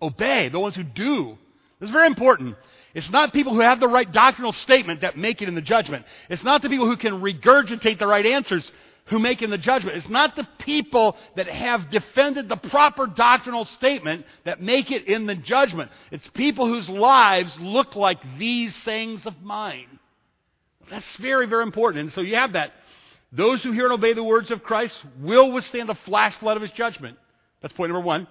obey, 0.00 0.48
the 0.48 0.60
ones 0.60 0.76
who 0.76 0.84
do. 0.84 1.36
This 1.80 1.88
is 1.88 1.92
very 1.92 2.06
important. 2.06 2.56
It's 2.94 3.10
not 3.10 3.32
people 3.32 3.54
who 3.54 3.60
have 3.60 3.80
the 3.80 3.88
right 3.88 4.10
doctrinal 4.10 4.52
statement 4.52 5.00
that 5.00 5.18
make 5.18 5.42
it 5.42 5.48
in 5.48 5.56
the 5.56 5.62
judgment. 5.62 6.06
It's 6.28 6.44
not 6.44 6.62
the 6.62 6.68
people 6.68 6.86
who 6.86 6.96
can 6.96 7.20
regurgitate 7.20 7.98
the 7.98 8.06
right 8.06 8.24
answers 8.24 8.70
who 9.10 9.18
make 9.18 9.42
in 9.42 9.50
the 9.50 9.58
judgment. 9.58 9.96
It's 9.96 10.08
not 10.08 10.36
the 10.36 10.46
people 10.60 11.16
that 11.34 11.48
have 11.48 11.90
defended 11.90 12.48
the 12.48 12.56
proper 12.56 13.06
doctrinal 13.06 13.64
statement 13.64 14.24
that 14.44 14.62
make 14.62 14.90
it 14.90 15.06
in 15.06 15.26
the 15.26 15.34
judgment. 15.34 15.90
It's 16.12 16.26
people 16.28 16.66
whose 16.66 16.88
lives 16.88 17.58
look 17.58 17.96
like 17.96 18.18
these 18.38 18.74
sayings 18.76 19.26
of 19.26 19.42
mine. 19.42 19.98
That's 20.88 21.16
very, 21.16 21.46
very 21.46 21.64
important. 21.64 22.04
And 22.04 22.12
so 22.12 22.20
you 22.20 22.36
have 22.36 22.52
that. 22.52 22.72
Those 23.32 23.62
who 23.62 23.72
hear 23.72 23.84
and 23.84 23.94
obey 23.94 24.12
the 24.12 24.24
words 24.24 24.50
of 24.50 24.62
Christ 24.62 25.00
will 25.18 25.52
withstand 25.52 25.88
the 25.88 25.94
flash 25.94 26.36
flood 26.36 26.56
of 26.56 26.62
his 26.62 26.72
judgment. 26.72 27.18
That's 27.62 27.74
point 27.74 27.90
number 27.92 28.04
one. 28.04 28.28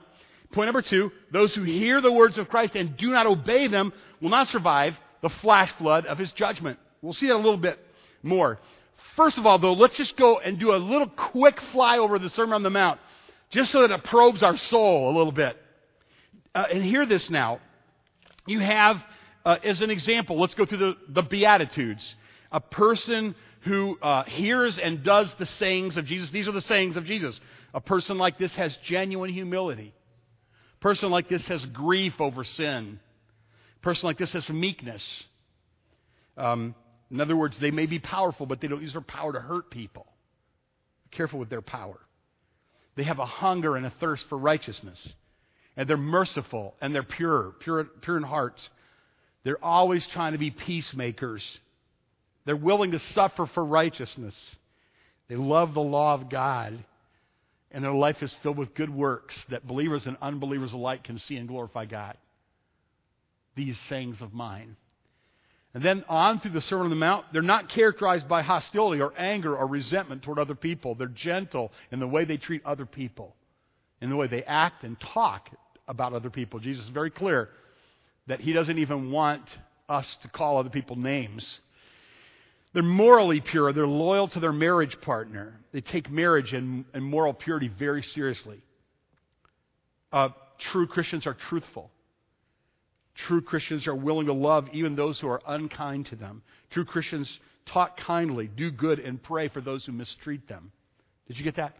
Point 0.52 0.68
number 0.68 0.82
two, 0.82 1.12
those 1.32 1.54
who 1.54 1.64
hear 1.64 2.02
the 2.02 2.12
words 2.12 2.38
of 2.38 2.50
Christ 2.50 2.76
and 2.76 2.98
do 2.98 3.12
not 3.12 3.28
obey 3.28 3.68
them 3.68 3.94
will 4.22 4.30
not 4.30 4.48
survive 4.48 4.96
the 5.22 5.30
flash 5.30 5.72
flood 5.74 6.06
of 6.06 6.18
his 6.18 6.32
judgment. 6.32 6.80
We'll 7.02 7.14
see 7.14 7.28
that 7.28 7.36
a 7.36 7.38
little 7.38 7.58
bit 7.58 7.80
more. 8.24 8.60
First 9.20 9.38
of 9.38 9.46
all, 9.46 9.60
though, 9.60 9.74
let's 9.74 9.98
just 9.98 10.16
go 10.16 10.40
and 10.40 10.58
do 10.58 10.74
a 10.74 10.78
little 10.78 11.10
quick 11.10 11.60
flyover 11.74 12.16
of 12.16 12.22
the 12.22 12.30
Sermon 12.30 12.54
on 12.54 12.64
the 12.64 12.70
Mount, 12.70 13.02
just 13.50 13.70
so 13.70 13.82
that 13.82 13.92
it 13.92 14.04
probes 14.06 14.42
our 14.42 14.56
soul 14.56 15.10
a 15.10 15.14
little 15.18 15.34
bit. 15.34 15.58
Uh, 16.56 16.68
and 16.72 16.82
hear 16.82 17.06
this 17.06 17.30
now. 17.30 17.60
You 18.48 18.62
have, 18.62 19.04
uh, 19.44 19.58
as 19.62 19.82
an 19.82 19.90
example, 19.90 20.40
let's 20.40 20.54
go 20.54 20.66
through 20.66 20.78
the, 20.78 20.98
the 21.10 21.22
Beatitudes. 21.24 22.16
A 22.54 22.62
person 22.62 23.36
who 23.64 24.00
uh, 24.02 24.24
hears 24.24 24.80
and 24.80 25.04
does 25.04 25.34
the 25.34 25.48
sayings 25.48 25.98
of 25.98 26.06
Jesus. 26.06 26.32
These 26.32 26.48
are 26.48 26.54
the 26.54 26.62
sayings 26.62 26.96
of 26.96 27.04
Jesus. 27.04 27.38
A 27.74 27.82
person 27.82 28.18
like 28.18 28.38
this 28.38 28.56
has 28.56 28.78
genuine 28.78 29.34
humility. 29.34 29.94
A 30.76 30.80
person 30.82 31.12
like 31.12 31.28
this 31.28 31.46
has 31.48 31.66
grief 31.66 32.22
over 32.22 32.46
sin. 32.46 33.02
A 33.76 33.84
person 33.84 34.08
like 34.08 34.18
this 34.18 34.32
has 34.32 34.50
meekness. 34.50 35.26
Um, 36.38 36.74
in 37.12 37.20
other 37.20 37.36
words, 37.36 37.58
they 37.60 37.72
may 37.72 37.86
be 37.86 38.00
powerful, 38.00 38.46
but 38.46 38.62
they 38.62 38.68
don't 38.68 38.82
use 38.82 38.94
their 38.94 39.01
power 39.01 39.34
to 39.34 39.39
hurt 39.39 39.72
people. 39.72 40.06
Be 41.10 41.18
careful 41.18 41.39
with 41.39 41.50
their 41.50 41.62
power. 41.62 42.00
They 42.96 43.04
have 43.04 43.20
a 43.20 43.25
hunger 43.25 43.75
and 43.75 43.86
a 43.86 43.94
thirst 44.00 44.28
for 44.30 44.38
righteousness. 44.38 45.13
And 45.75 45.89
they're 45.89 45.98
merciful 45.98 46.75
and 46.82 46.94
they're 46.94 47.04
pure, 47.04 47.54
pure, 47.60 47.86
pure 47.86 48.18
in 48.18 48.24
heart. 48.24 48.60
They're 49.44 49.63
always 49.63 50.06
trying 50.08 50.34
to 50.34 50.38
be 50.38 50.51
peacemakers. 50.51 51.60
They're 52.46 52.56
willing 52.56 52.92
to 52.92 53.00
suffer 53.00 53.48
for 53.48 53.63
righteousness. 53.63 54.36
They 55.30 55.36
love 55.36 55.74
the 55.74 55.82
law 55.82 56.13
of 56.13 56.30
God. 56.30 56.84
And 57.72 57.84
their 57.84 57.94
life 57.94 58.22
is 58.22 58.36
filled 58.44 58.58
with 58.58 58.74
good 58.74 58.89
works 58.89 59.46
that 59.50 59.66
believers 59.66 60.06
and 60.06 60.18
unbelievers 60.22 60.74
alike 60.74 61.04
can 61.04 61.20
see 61.20 61.38
and 61.38 61.48
glorify 61.48 61.86
God. 61.86 62.18
These 63.56 63.78
sayings 63.88 64.22
of 64.22 64.34
mine. 64.34 64.75
And 65.74 65.84
then 65.84 66.04
on 66.10 66.40
through 66.40 66.52
the 66.52 66.62
Sermon 66.62 66.86
on 66.86 66.90
the 66.90 66.96
Mount, 66.96 67.26
they're 67.32 67.42
not 67.42 67.70
characterized 67.70 68.28
by 68.28 68.42
hostility 68.42 69.02
or 69.02 69.14
anger 69.18 69.56
or 69.56 69.68
resentment 69.68 70.24
toward 70.24 70.40
other 70.40 70.56
people. 70.56 70.96
They're 70.96 71.08
gentle 71.08 71.72
in 71.92 72.00
the 72.00 72.08
way 72.08 72.26
they 72.26 72.38
treat 72.38 72.66
other 72.66 72.86
people, 72.86 73.36
in 74.02 74.10
the 74.10 74.16
way 74.16 74.28
they 74.28 74.44
act 74.44 74.84
and 74.84 75.00
talk 75.00 75.50
about 75.88 76.14
other 76.14 76.32
people. 76.32 76.60
Jesus 76.60 76.86
is 76.86 76.90
very 76.90 77.12
clear 77.12 77.50
that 78.28 78.40
he 78.40 78.54
doesn't 78.54 78.80
even 78.80 79.12
want 79.12 79.44
us 79.88 80.18
to 80.22 80.28
call 80.28 80.58
other 80.58 80.70
people 80.70 80.96
names. 80.96 81.60
They're 82.74 82.84
morally 82.84 83.42
pure. 83.42 83.74
They're 83.74 83.88
loyal 83.88 84.28
to 84.30 84.40
their 84.40 84.54
marriage 84.54 85.00
partner. 85.02 85.60
They 85.72 85.82
take 85.82 86.10
marriage 86.10 86.54
and, 86.54 86.86
and 86.94 87.04
moral 87.04 87.34
purity 87.34 87.68
very 87.68 88.04
seriously. 88.04 88.62
Uh, 90.12 90.30
true 90.60 90.88
Christians 90.88 91.26
are 91.26 91.34
truthful. 91.34 91.92
True 93.28 93.42
Christians 93.42 93.88
are 93.88 93.96
willing 93.96 94.28
to 94.28 94.34
love 94.34 94.68
even 94.72 94.96
those 94.96 95.20
who 95.20 95.28
are 95.28 95.42
unkind 95.48 96.08
to 96.08 96.16
them. 96.16 96.42
True 96.70 96.86
Christians 96.86 97.40
talk 97.66 97.98
kindly, 97.98 98.48
do 98.48 98.72
good, 98.72 99.00
and 99.00 99.22
pray 99.22 99.50
for 99.50 99.62
those 99.62 99.86
who 99.86 99.92
mistreat 99.92 100.48
them. 100.48 100.72
Did 101.28 101.38
you 101.38 101.44
get 101.44 101.58
that? 101.58 101.76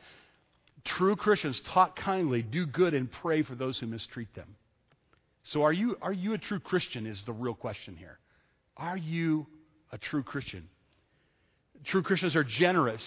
True 0.84 1.16
Christians 1.16 1.62
talk 1.62 1.96
kindly, 1.96 2.42
do 2.42 2.66
good, 2.66 2.94
and 2.94 3.12
pray 3.12 3.44
for 3.44 3.56
those 3.56 3.80
who 3.80 3.88
mistreat 3.88 4.34
them. 4.36 4.56
So, 5.46 5.64
are 5.64 5.74
you, 5.74 5.98
are 6.02 6.14
you 6.14 6.34
a 6.34 6.38
true 6.38 6.60
Christian? 6.60 7.06
Is 7.06 7.22
the 7.24 7.34
real 7.34 7.54
question 7.56 7.96
here. 7.96 8.20
Are 8.78 8.98
you 8.98 9.48
a 9.92 9.98
true 9.98 10.24
Christian? 10.24 10.68
True 11.86 12.04
Christians 12.04 12.36
are 12.36 12.44
generous. 12.44 13.04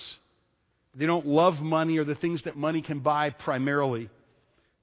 They 0.95 1.07
don't 1.07 1.27
love 1.27 1.61
money 1.61 1.99
or 1.99 2.05
the 2.05 2.15
things 2.15 2.43
that 2.43 2.57
money 2.57 2.83
can 2.83 3.01
buy 3.01 3.31
primarily. 3.31 4.09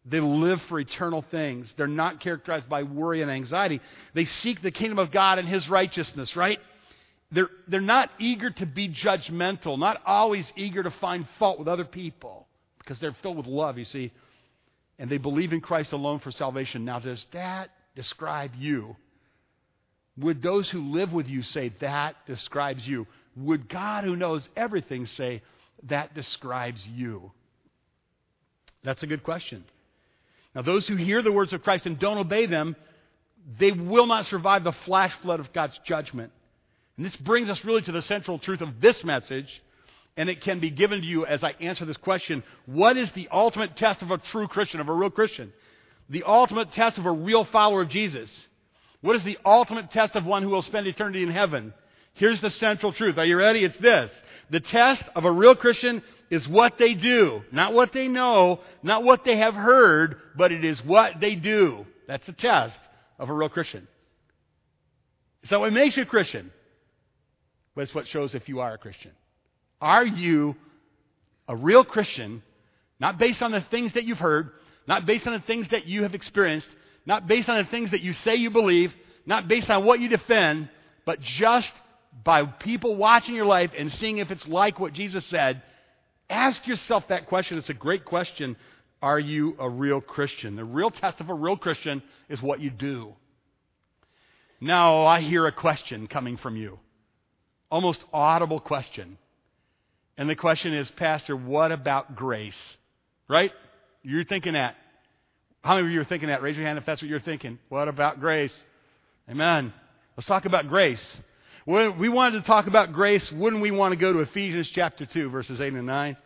They 0.10 0.20
live 0.20 0.62
for 0.64 0.80
eternal 0.80 1.24
things. 1.30 1.72
They're 1.78 1.88
not 1.88 2.20
characterized 2.20 2.68
by 2.68 2.84
worry 2.84 3.22
and 3.22 3.30
anxiety. 3.30 3.80
They 4.14 4.26
seek 4.26 4.62
the 4.62 4.72
kingdom 4.72 4.98
of 4.98 5.12
God 5.12 5.38
and 5.38 5.48
His 5.48 5.70
righteousness, 5.70 6.36
right? 6.36 6.60
They're, 7.32 7.50
they're 7.68 7.80
not 7.80 8.10
eager 8.18 8.50
to 8.50 8.66
be 8.66 8.90
judgmental, 8.90 9.78
not 9.78 10.02
always 10.06 10.52
eager 10.56 10.82
to 10.82 10.90
find 10.90 11.28
fault 11.38 11.60
with 11.60 11.68
other 11.68 11.86
people 11.86 12.48
because 12.80 13.00
they're 13.00 13.16
filled 13.22 13.38
with 13.38 13.46
love, 13.46 13.78
you 13.78 13.86
see. 13.86 14.12
And 14.98 15.12
they 15.12 15.20
believe 15.20 15.54
in 15.54 15.62
Christ 15.62 15.94
alone 15.94 16.20
for 16.20 16.32
salvation. 16.32 16.86
Now, 16.86 17.00
does 17.00 17.24
that 17.32 17.70
describe 17.96 18.52
you? 18.58 18.96
Would 20.18 20.42
those 20.42 20.70
who 20.70 20.92
live 20.92 21.14
with 21.14 21.28
you 21.28 21.44
say 21.44 21.72
that 21.80 22.16
describes 22.26 22.86
you? 22.86 23.06
Would 23.38 23.70
God, 23.70 24.04
who 24.04 24.16
knows 24.16 24.48
everything, 24.58 25.06
say 25.06 25.44
that 25.84 26.16
describes 26.16 26.86
you? 26.88 27.32
That's 28.84 29.04
a 29.04 29.08
good 29.08 29.24
question. 29.24 29.64
Now, 30.60 30.64
those 30.64 30.86
who 30.86 30.98
hear 30.98 31.22
the 31.22 31.32
words 31.32 31.54
of 31.54 31.64
Christ 31.64 31.86
and 31.86 31.98
don't 31.98 32.18
obey 32.18 32.46
them, 32.46 32.76
they 33.58 33.72
will 33.72 34.08
not 34.08 34.26
survive 34.26 34.66
the 34.66 34.74
flash 34.74 35.14
flood 35.22 35.40
of 35.40 35.54
God's 35.54 35.80
judgment. 35.86 36.34
And 36.98 37.06
this 37.06 37.16
brings 37.16 37.48
us 37.48 37.64
really 37.64 37.82
to 37.84 37.94
the 37.94 38.02
central 38.02 38.38
truth 38.40 38.60
of 38.60 38.82
this 38.82 39.02
message, 39.06 39.48
and 40.18 40.28
it 40.28 40.42
can 40.42 40.60
be 40.60 40.70
given 40.70 41.00
to 41.00 41.08
you 41.08 41.26
as 41.26 41.46
I 41.46 41.52
answer 41.62 41.86
this 41.86 41.96
question 41.96 42.44
What 42.66 42.98
is 42.98 43.10
the 43.14 43.30
ultimate 43.32 43.78
test 43.78 44.02
of 44.02 44.12
a 44.12 44.18
true 44.18 44.50
Christian, 44.50 44.82
of 44.82 44.90
a 44.90 44.94
real 44.94 45.10
Christian? 45.10 45.54
The 46.10 46.24
ultimate 46.24 46.74
test 46.74 46.98
of 46.98 47.06
a 47.06 47.12
real 47.12 47.46
follower 47.46 47.84
of 47.84 47.90
Jesus. 47.90 48.30
What 49.00 49.16
is 49.16 49.24
the 49.24 49.38
ultimate 49.46 49.92
test 49.92 50.18
of 50.18 50.26
one 50.26 50.44
who 50.44 50.50
will 50.50 50.62
spend 50.62 50.88
eternity 50.88 51.24
in 51.24 51.32
heaven? 51.32 51.74
Here's 52.16 52.42
the 52.42 52.52
central 52.52 52.92
truth. 52.92 53.18
Are 53.18 53.26
you 53.26 53.38
ready? 53.38 53.64
It's 53.64 53.78
this. 53.78 54.12
The 54.50 54.60
test 54.60 55.04
of 55.16 55.24
a 55.24 55.32
real 55.32 55.56
Christian 55.56 56.04
is 56.30 56.48
what 56.48 56.78
they 56.78 56.94
do, 56.94 57.42
not 57.52 57.74
what 57.74 57.92
they 57.94 58.08
know, 58.08 58.60
not 58.84 59.04
what 59.04 59.24
they 59.26 59.38
have 59.38 59.56
heard, 59.56 60.18
but 60.36 60.52
it 60.52 60.64
is 60.64 60.84
what 60.84 61.20
they 61.20 61.36
do. 61.36 61.86
That's 62.08 62.26
the 62.26 62.34
test 62.34 62.78
of 63.18 63.30
a 63.30 63.34
real 63.34 63.50
Christian. 63.50 63.88
So 65.46 65.64
it 65.64 65.72
makes 65.72 65.96
you 65.98 66.04
a 66.04 66.06
Christian, 66.06 66.52
but 67.76 67.82
it's 67.82 67.96
what 67.96 68.08
shows 68.08 68.36
if 68.36 68.48
you 68.48 68.60
are 68.60 68.74
a 68.74 68.78
Christian. 68.78 69.12
Are 69.82 70.06
you 70.06 70.56
a 71.48 71.56
real 71.56 71.84
Christian, 71.84 72.44
not 73.00 73.18
based 73.18 73.42
on 73.42 73.52
the 73.52 73.62
things 73.62 73.94
that 73.94 74.04
you've 74.04 74.20
heard, 74.20 74.52
not 74.88 75.06
based 75.06 75.28
on 75.28 75.34
the 75.34 75.46
things 75.46 75.68
that 75.70 75.86
you 75.86 76.04
have 76.04 76.14
experienced, 76.14 76.68
not 77.06 77.28
based 77.28 77.50
on 77.50 77.58
the 77.58 77.70
things 77.70 77.92
that 77.92 78.02
you 78.02 78.14
say 78.14 78.36
you 78.36 78.50
believe, 78.50 78.94
not 79.26 79.48
based 79.48 79.70
on 79.70 79.86
what 79.86 80.00
you 80.00 80.10
defend, 80.10 80.70
but 81.06 81.22
just 81.22 81.72
by 82.24 82.44
people 82.44 82.96
watching 82.96 83.36
your 83.36 83.46
life 83.46 83.72
and 83.78 83.92
seeing 83.94 84.18
if 84.18 84.32
it's 84.32 84.48
like 84.48 84.80
what 84.80 84.94
Jesus 84.94 85.26
said, 85.28 85.62
ask 86.30 86.66
yourself 86.68 87.06
that 87.10 87.28
question. 87.28 87.58
It's 87.58 87.70
a 87.70 87.74
great 87.74 88.06
question. 88.06 88.56
Are 89.02 89.20
you 89.20 89.56
a 89.60 89.70
real 89.70 90.02
Christian? 90.02 90.56
The 90.56 90.66
real 90.66 90.92
test 90.92 91.20
of 91.20 91.30
a 91.30 91.34
real 91.34 91.58
Christian 91.58 92.04
is 92.28 92.42
what 92.42 92.60
you 92.60 92.70
do. 92.70 93.16
Now, 94.62 95.06
I 95.06 95.22
hear 95.22 95.46
a 95.48 95.52
question 95.52 96.08
coming 96.08 96.38
from 96.38 96.58
you. 96.58 96.80
Almost 97.72 98.04
audible 98.12 98.60
question. 98.60 99.18
And 100.18 100.30
the 100.30 100.36
question 100.36 100.74
is, 100.74 100.92
Pastor, 100.92 101.36
what 101.36 101.72
about 101.72 102.16
grace? 102.16 102.60
Right? 103.30 103.52
You're 104.04 104.26
thinking 104.26 104.54
that. 104.54 104.76
How 105.62 105.76
many 105.76 105.88
of 105.88 105.94
you 105.94 106.02
are 106.02 106.06
thinking 106.06 106.30
that? 106.30 106.42
Raise 106.42 106.58
your 106.58 106.66
hand 106.66 106.78
if 106.78 106.86
that's 106.86 107.02
what 107.02 107.10
you're 107.10 107.20
thinking. 107.20 107.60
What 107.70 107.88
about 107.88 108.20
grace? 108.20 108.58
Amen. 109.30 109.74
Let's 110.18 110.28
talk 110.28 110.46
about 110.46 110.68
grace. 110.68 111.20
We 111.66 112.10
wanted 112.10 112.42
to 112.42 112.48
talk 112.48 112.68
about 112.68 112.94
grace, 112.94 113.32
wouldn't 113.32 113.62
we 113.62 113.72
want 113.72 113.94
to 113.94 114.00
go 114.00 114.14
to 114.14 114.20
Ephesians 114.20 114.70
chapter 114.70 115.06
2, 115.06 115.30
verses 115.30 115.62
8 115.62 115.74
and 115.74 115.86
9? 115.86 116.18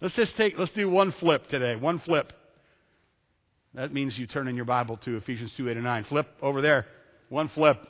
Let's 0.00 0.14
just 0.14 0.36
take, 0.36 0.58
let's 0.58 0.70
do 0.72 0.88
one 0.88 1.12
flip 1.12 1.48
today. 1.48 1.76
One 1.76 1.98
flip. 1.98 2.32
That 3.74 3.92
means 3.92 4.18
you 4.18 4.26
turn 4.26 4.48
in 4.48 4.56
your 4.56 4.64
Bible 4.64 4.96
to 4.98 5.16
Ephesians 5.16 5.52
2, 5.56 5.68
8 5.68 5.76
and 5.76 5.84
9. 5.84 6.04
Flip 6.04 6.26
over 6.40 6.62
there. 6.62 6.86
One 7.28 7.48
flip. 7.48 7.84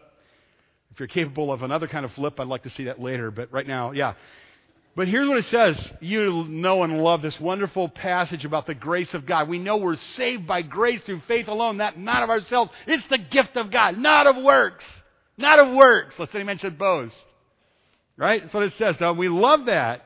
If 0.90 0.98
you're 0.98 1.08
capable 1.08 1.52
of 1.52 1.62
another 1.62 1.86
kind 1.86 2.04
of 2.04 2.12
flip, 2.12 2.40
I'd 2.40 2.48
like 2.48 2.64
to 2.64 2.70
see 2.70 2.84
that 2.84 3.00
later, 3.00 3.30
but 3.30 3.52
right 3.52 3.66
now, 3.66 3.92
yeah. 3.92 4.14
But 4.96 5.06
here's 5.06 5.28
what 5.28 5.38
it 5.38 5.44
says. 5.44 5.92
You 6.00 6.44
know 6.48 6.82
and 6.82 7.00
love 7.00 7.22
this 7.22 7.38
wonderful 7.38 7.88
passage 7.88 8.44
about 8.44 8.66
the 8.66 8.74
grace 8.74 9.14
of 9.14 9.26
God. 9.26 9.48
We 9.48 9.58
know 9.60 9.76
we're 9.76 9.94
saved 9.96 10.46
by 10.46 10.62
grace 10.62 11.02
through 11.02 11.20
faith 11.28 11.46
alone, 11.46 11.76
that 11.76 11.98
not 11.98 12.24
of 12.24 12.30
ourselves. 12.30 12.72
It's 12.86 13.06
the 13.08 13.18
gift 13.18 13.56
of 13.56 13.70
God, 13.70 13.96
not 13.96 14.26
of 14.26 14.42
works. 14.42 14.84
Not 15.38 15.60
of 15.60 15.74
works, 15.74 16.18
lest 16.18 16.34
any 16.34 16.44
man 16.44 16.58
should 16.58 16.76
boast. 16.76 17.16
Right? 18.16 18.42
That's 18.42 18.52
what 18.52 18.64
it 18.64 18.74
says. 18.76 18.96
Now, 19.00 19.12
we 19.12 19.28
love 19.28 19.66
that. 19.66 20.04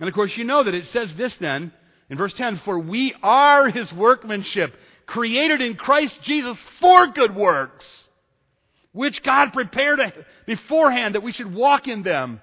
And 0.00 0.08
of 0.08 0.14
course, 0.14 0.36
you 0.36 0.44
know 0.44 0.64
that 0.64 0.74
it 0.74 0.86
says 0.88 1.14
this 1.14 1.36
then 1.36 1.70
in 2.08 2.18
verse 2.18 2.32
10 2.32 2.58
For 2.64 2.78
we 2.78 3.14
are 3.22 3.68
his 3.68 3.92
workmanship, 3.92 4.74
created 5.06 5.60
in 5.60 5.76
Christ 5.76 6.18
Jesus 6.22 6.58
for 6.80 7.06
good 7.08 7.36
works, 7.36 8.08
which 8.92 9.22
God 9.22 9.52
prepared 9.52 10.00
beforehand 10.46 11.14
that 11.14 11.22
we 11.22 11.32
should 11.32 11.54
walk 11.54 11.86
in 11.86 12.02
them. 12.02 12.40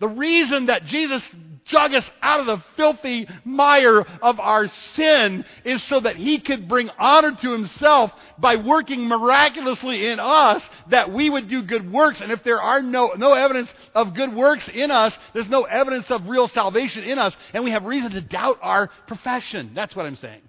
The 0.00 0.08
reason 0.08 0.66
that 0.66 0.84
Jesus 0.86 1.22
dug 1.68 1.92
us 1.94 2.08
out 2.22 2.40
of 2.40 2.46
the 2.46 2.62
filthy 2.76 3.28
mire 3.44 4.00
of 4.22 4.40
our 4.40 4.68
sin 4.68 5.44
is 5.64 5.82
so 5.84 6.00
that 6.00 6.16
he 6.16 6.38
could 6.38 6.68
bring 6.68 6.90
honor 6.98 7.32
to 7.34 7.52
himself 7.52 8.10
by 8.38 8.56
working 8.56 9.06
miraculously 9.06 10.06
in 10.06 10.20
us 10.20 10.62
that 10.90 11.12
we 11.12 11.28
would 11.28 11.48
do 11.48 11.62
good 11.62 11.92
works. 11.92 12.20
And 12.20 12.32
if 12.32 12.42
there 12.42 12.60
are 12.60 12.80
no, 12.80 13.12
no 13.16 13.32
evidence 13.34 13.68
of 13.94 14.14
good 14.14 14.34
works 14.34 14.68
in 14.68 14.90
us, 14.90 15.12
there's 15.34 15.48
no 15.48 15.64
evidence 15.64 16.10
of 16.10 16.28
real 16.28 16.48
salvation 16.48 17.04
in 17.04 17.18
us, 17.18 17.36
and 17.52 17.64
we 17.64 17.70
have 17.72 17.84
reason 17.84 18.12
to 18.12 18.20
doubt 18.20 18.58
our 18.62 18.88
profession. 19.06 19.72
That's 19.74 19.94
what 19.94 20.06
I'm 20.06 20.16
saying. 20.16 20.42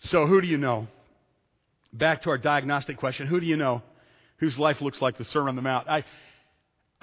So, 0.00 0.26
who 0.26 0.40
do 0.40 0.46
you 0.46 0.58
know? 0.58 0.88
Back 1.92 2.22
to 2.22 2.30
our 2.30 2.38
diagnostic 2.38 2.96
question 2.96 3.26
who 3.26 3.40
do 3.40 3.46
you 3.46 3.56
know 3.56 3.82
whose 4.38 4.58
life 4.58 4.80
looks 4.80 5.00
like 5.00 5.16
the 5.16 5.24
Sermon 5.24 5.50
on 5.50 5.56
the 5.56 5.62
Mount? 5.62 5.88
I, 5.88 6.04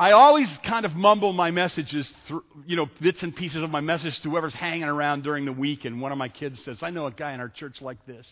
I 0.02 0.14
always 0.14 0.50
kind 0.64 0.84
of 0.84 0.96
mumble 0.96 1.32
my 1.32 1.52
messages, 1.52 2.12
through, 2.26 2.44
you 2.66 2.76
know, 2.76 2.90
bits 3.00 3.22
and 3.22 3.36
pieces 3.36 3.62
of 3.62 3.70
my 3.70 3.82
message 3.82 4.20
to 4.22 4.32
whoever's 4.32 4.56
hanging 4.56 4.82
around 4.82 5.22
during 5.22 5.46
the 5.46 5.52
week. 5.54 5.86
And 5.86 6.02
one 6.02 6.12
of 6.12 6.18
my 6.18 6.28
kids 6.28 6.60
says, 6.64 6.82
I 6.82 6.90
know 6.90 7.06
a 7.06 7.12
guy 7.12 7.34
in 7.34 7.40
our 7.40 7.50
church 7.50 7.84
like 7.84 8.04
this. 8.08 8.28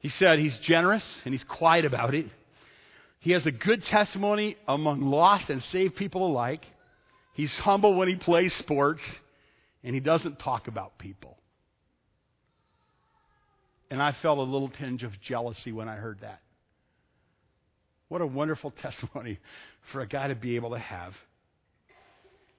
He 0.00 0.10
said 0.10 0.38
he's 0.38 0.58
generous 0.58 1.22
and 1.24 1.32
he's 1.32 1.42
quiet 1.42 1.86
about 1.86 2.14
it. 2.14 2.26
He 3.20 3.32
has 3.32 3.46
a 3.46 3.50
good 3.50 3.82
testimony 3.86 4.58
among 4.68 5.00
lost 5.00 5.48
and 5.48 5.64
saved 5.64 5.96
people 5.96 6.26
alike. 6.26 6.66
He's 7.32 7.56
humble 7.56 7.94
when 7.94 8.08
he 8.08 8.16
plays 8.16 8.54
sports, 8.56 9.02
and 9.82 9.94
he 9.94 10.00
doesn't 10.00 10.38
talk 10.38 10.68
about 10.68 10.98
people. 10.98 11.38
And 13.90 14.02
I 14.02 14.12
felt 14.12 14.36
a 14.36 14.42
little 14.42 14.68
tinge 14.68 15.02
of 15.02 15.18
jealousy 15.22 15.72
when 15.72 15.88
I 15.88 15.96
heard 15.96 16.20
that. 16.20 16.42
What 18.08 18.20
a 18.20 18.26
wonderful 18.26 18.70
testimony 18.82 19.38
for 19.92 20.00
a 20.00 20.06
guy 20.06 20.28
to 20.28 20.34
be 20.34 20.56
able 20.56 20.70
to 20.70 20.78
have. 20.78 21.14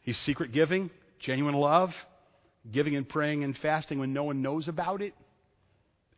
He's 0.02 0.18
secret 0.20 0.52
giving, 0.52 0.90
genuine 1.20 1.56
love, 1.56 1.94
giving 2.72 2.96
and 2.96 3.08
praying 3.08 3.44
and 3.44 3.58
fasting 3.58 4.00
when 4.00 4.14
no 4.14 4.24
one 4.24 4.42
knows 4.42 4.68
about 4.68 5.02
it. 5.02 5.14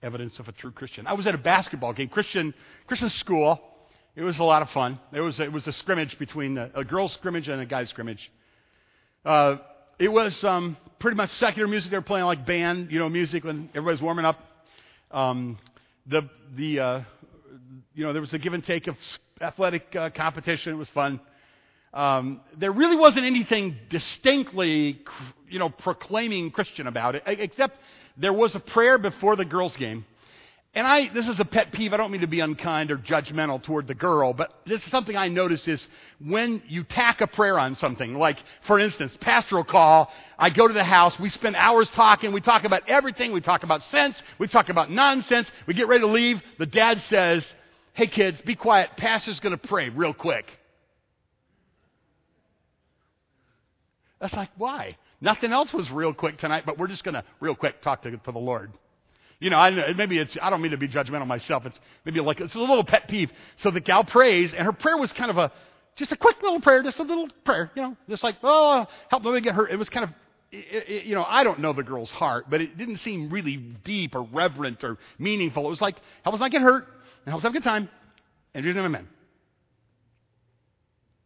Evidence 0.02 0.40
of 0.40 0.48
a 0.48 0.52
true 0.52 0.72
Christian. 0.72 1.08
I 1.08 1.14
was 1.14 1.28
at 1.28 1.36
a 1.36 1.40
basketball 1.40 1.94
game, 1.94 2.08
Christian 2.08 2.54
Christian 2.88 3.10
school. 3.10 3.60
It 4.16 4.22
was 4.24 4.40
a 4.40 4.44
lot 4.44 4.62
of 4.62 4.70
fun. 4.70 5.00
It 5.12 5.20
was 5.20 5.40
it 5.40 5.52
was 5.52 5.68
a 5.68 5.74
scrimmage 5.74 6.18
between 6.18 6.58
a, 6.58 6.72
a 6.74 6.86
girls' 6.86 7.14
scrimmage 7.14 7.48
and 7.50 7.62
a 7.62 7.66
guys' 7.66 7.90
scrimmage. 7.90 8.32
Uh, 9.26 9.58
it 9.98 10.08
was 10.08 10.42
um, 10.46 10.78
pretty 11.00 11.18
much 11.18 11.32
secular 11.32 11.68
music. 11.68 11.92
They 11.92 11.98
were 11.98 12.02
playing 12.02 12.26
like 12.26 12.46
band, 12.46 12.92
you 12.92 13.00
know, 13.00 13.10
music 13.10 13.44
when 13.44 13.70
everybody's 13.76 14.02
warming 14.02 14.26
up. 14.26 14.40
Um, 15.12 15.58
the 16.08 16.30
the 16.56 16.80
uh, 16.80 17.02
you 17.94 18.04
know, 18.04 18.14
there 18.14 18.22
was 18.22 18.34
a 18.34 18.40
give 18.40 18.54
and 18.54 18.66
take 18.66 18.88
of 18.88 18.96
athletic 19.42 19.96
uh, 19.96 20.10
competition. 20.12 20.74
It 20.74 20.78
was 20.78 20.90
fun. 20.90 21.20
Um, 21.94 22.42
there 22.58 22.72
really 22.72 22.96
wasn't 22.96 23.26
anything 23.26 23.76
distinctly, 23.90 25.02
you 25.50 25.60
know, 25.60 25.70
proclaiming 25.70 26.52
Christian 26.52 26.88
about 26.88 27.16
it, 27.16 27.24
except 27.26 27.78
there 28.18 28.34
was 28.34 28.54
a 28.54 28.60
prayer 28.60 28.98
before 28.98 29.36
the 29.36 29.46
girls' 29.46 29.76
game. 29.76 30.06
And 30.76 30.86
I, 30.86 31.12
this 31.14 31.28
is 31.28 31.40
a 31.40 31.46
pet 31.46 31.72
peeve. 31.72 31.94
I 31.94 31.98
don't 31.98 32.12
mean 32.12 32.22
to 32.22 32.28
be 32.28 32.42
unkind 32.42 32.92
or 32.92 32.98
judgmental 32.98 33.62
toward 33.62 33.88
the 33.88 33.96
girl, 33.96 34.34
but 34.34 34.54
this 34.68 34.84
is 34.84 34.92
something 34.92 35.18
I 35.18 35.28
notice 35.28 35.68
is 35.68 35.88
when 36.20 36.62
you 36.68 36.84
tack 36.84 37.22
a 37.22 37.28
prayer 37.28 37.58
on 37.58 37.74
something, 37.76 38.14
like, 38.14 38.38
for 38.68 38.80
instance, 38.80 39.18
pastoral 39.20 39.64
call, 39.64 40.12
I 40.38 40.52
go 40.52 40.68
to 40.68 40.74
the 40.74 40.84
house, 40.84 41.20
we 41.20 41.32
spend 41.32 41.56
hours 41.56 41.90
talking, 41.90 42.32
we 42.34 42.42
talk 42.42 42.66
about 42.66 42.88
everything, 42.88 43.32
we 43.32 43.42
talk 43.42 43.64
about 43.64 43.82
sense, 43.84 44.22
we 44.38 44.48
talk 44.48 44.70
about 44.70 44.92
nonsense, 44.92 45.50
we 45.66 45.74
get 45.74 45.88
ready 45.88 46.02
to 46.02 46.08
leave, 46.08 46.40
the 46.60 46.68
dad 46.68 47.02
says, 47.10 47.46
Hey 47.94 48.08
kids, 48.08 48.40
be 48.42 48.56
quiet. 48.56 48.92
Pastor's 48.96 49.40
to 49.52 49.58
pray 49.58 49.90
real 49.90 50.14
quick. 50.14 50.46
That's 54.22 54.34
like, 54.34 54.50
why? 54.56 54.98
Nothing 55.20 55.52
else 55.52 55.74
was 55.74 55.90
real 55.92 56.14
quick 56.14 56.38
tonight, 56.38 56.64
but 56.66 56.78
we're 56.78 56.88
just 56.88 57.04
to 57.16 57.24
real 57.40 57.56
quick 57.56 57.82
talk 57.82 58.04
to, 58.04 58.12
to 58.12 58.32
the 58.32 58.40
Lord. 58.40 58.72
You 59.40 59.50
know, 59.50 59.58
I, 59.58 59.94
maybe 59.94 60.18
it's, 60.18 60.38
I 60.42 60.50
don't 60.50 60.62
mean 60.62 60.72
to 60.72 60.78
be 60.78 60.90
judgmental 60.90 61.26
myself. 61.26 61.66
It's 61.66 61.80
maybe 62.04 62.20
like, 62.20 62.42
it's 62.42 62.56
a 62.56 62.60
little 62.60 62.84
pet 62.84 63.08
peeve. 63.08 63.32
So 63.58 63.72
the 63.72 63.80
gal 63.80 64.04
prays, 64.04 64.54
and 64.54 64.66
her 64.66 64.74
prayer 64.74 64.98
was 64.98 65.14
kind 65.14 65.32
of 65.32 65.38
a, 65.38 65.52
just 65.96 66.12
a 66.12 66.18
quick 66.18 66.42
little 66.42 66.60
prayer, 66.60 66.84
just 66.84 67.00
a 67.00 67.04
little 67.04 67.30
prayer, 67.46 67.72
you 67.76 67.82
know, 67.82 67.98
just 68.10 68.24
like, 68.24 68.36
oh, 68.44 68.86
help 69.10 69.24
me 69.24 69.40
get 69.42 69.56
hurt. 69.56 69.72
It 69.72 69.78
was 69.78 69.90
kind 69.90 70.04
of, 70.04 70.10
it, 70.52 70.90
it, 70.90 71.06
you 71.06 71.16
know, 71.16 71.24
I 71.24 71.44
don't 71.44 71.60
know 71.60 71.72
the 71.72 71.84
girl's 71.84 72.12
heart, 72.12 72.46
but 72.50 72.60
it 72.60 72.78
didn't 72.78 72.98
seem 72.98 73.30
really 73.30 73.58
deep 73.58 74.14
or 74.14 74.24
reverent 74.24 74.84
or 74.84 74.98
meaningful. 75.18 75.66
It 75.66 75.70
was 75.70 75.82
like, 75.82 75.96
help 76.24 76.34
us 76.34 76.42
not 76.42 76.52
get 76.52 76.62
hurt 76.62 76.88
and 77.26 77.32
help 77.32 77.40
us 77.40 77.44
have 77.44 77.52
a 77.52 77.54
good 77.54 77.64
time. 77.64 77.90
And 78.54 78.66
Jesus, 78.66 78.80
amen. 78.80 79.08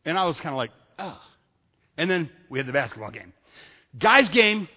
And 0.05 0.19
I 0.19 0.25
was 0.25 0.37
kind 0.37 0.49
of 0.49 0.57
like, 0.57 0.71
oh. 0.99 1.19
And 1.97 2.09
then 2.09 2.29
we 2.49 2.59
had 2.59 2.67
the 2.67 2.73
basketball 2.73 3.11
game. 3.11 3.33
Guys' 3.97 4.29
game, 4.29 4.67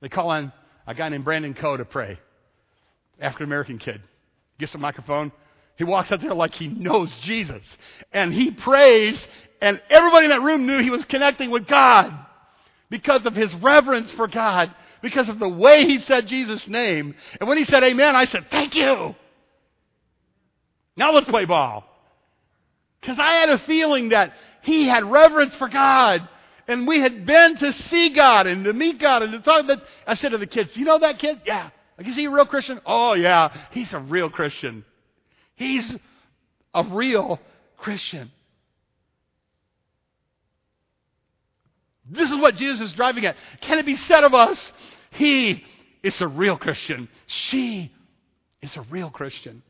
they 0.00 0.08
call 0.08 0.30
on 0.30 0.52
a 0.86 0.94
guy 0.94 1.08
named 1.08 1.24
Brandon 1.24 1.52
Coe 1.52 1.76
to 1.76 1.84
pray. 1.84 2.18
African 3.20 3.44
American 3.44 3.78
kid. 3.78 4.00
Gets 4.58 4.74
a 4.74 4.78
microphone. 4.78 5.32
He 5.76 5.84
walks 5.84 6.10
out 6.10 6.20
there 6.20 6.34
like 6.34 6.54
he 6.54 6.68
knows 6.68 7.10
Jesus. 7.20 7.62
And 8.12 8.32
he 8.32 8.50
prays, 8.50 9.18
and 9.60 9.80
everybody 9.90 10.24
in 10.24 10.30
that 10.30 10.42
room 10.42 10.66
knew 10.66 10.78
he 10.78 10.90
was 10.90 11.04
connecting 11.04 11.50
with 11.50 11.66
God 11.66 12.12
because 12.88 13.26
of 13.26 13.34
his 13.34 13.54
reverence 13.56 14.10
for 14.12 14.28
God, 14.28 14.74
because 15.02 15.28
of 15.28 15.38
the 15.38 15.48
way 15.48 15.84
he 15.84 15.98
said 16.00 16.26
Jesus' 16.26 16.66
name. 16.66 17.14
And 17.38 17.48
when 17.48 17.58
he 17.58 17.64
said 17.64 17.82
amen, 17.84 18.16
I 18.16 18.24
said, 18.24 18.46
thank 18.50 18.74
you. 18.74 19.14
Now 20.96 21.12
let's 21.12 21.28
play 21.28 21.44
ball. 21.44 21.84
Because 23.00 23.18
I 23.18 23.32
had 23.32 23.50
a 23.50 23.58
feeling 23.60 24.08
that 24.10 24.32
he 24.62 24.88
had 24.88 25.04
reverence 25.04 25.54
for 25.54 25.68
God. 25.68 26.26
And 26.68 26.88
we 26.88 26.98
had 26.98 27.26
been 27.26 27.56
to 27.58 27.72
see 27.72 28.10
God 28.10 28.46
and 28.46 28.64
to 28.64 28.72
meet 28.72 28.98
God 28.98 29.22
and 29.22 29.32
to 29.32 29.38
talk. 29.38 29.66
That 29.68 29.82
I 30.06 30.14
said 30.14 30.30
to 30.30 30.38
the 30.38 30.48
kids, 30.48 30.76
"You 30.76 30.84
know 30.84 30.98
that 30.98 31.20
kid? 31.20 31.40
Yeah. 31.46 31.70
Like, 31.98 32.08
is 32.08 32.16
he 32.16 32.26
a 32.26 32.30
real 32.30 32.46
Christian? 32.46 32.80
Oh 32.84 33.14
yeah, 33.14 33.52
he's 33.70 33.92
a 33.92 33.98
real 33.98 34.30
Christian. 34.30 34.84
He's 35.54 35.96
a 36.74 36.82
real 36.84 37.40
Christian." 37.78 38.30
This 42.08 42.30
is 42.30 42.36
what 42.36 42.56
Jesus 42.56 42.80
is 42.80 42.92
driving 42.92 43.26
at. 43.26 43.36
Can 43.62 43.78
it 43.78 43.86
be 43.86 43.96
said 43.96 44.22
of 44.22 44.32
us? 44.32 44.72
He 45.10 45.64
is 46.02 46.20
a 46.20 46.28
real 46.28 46.56
Christian. 46.56 47.08
She 47.26 47.90
is 48.62 48.76
a 48.76 48.82
real 48.82 49.10
Christian. 49.10 49.62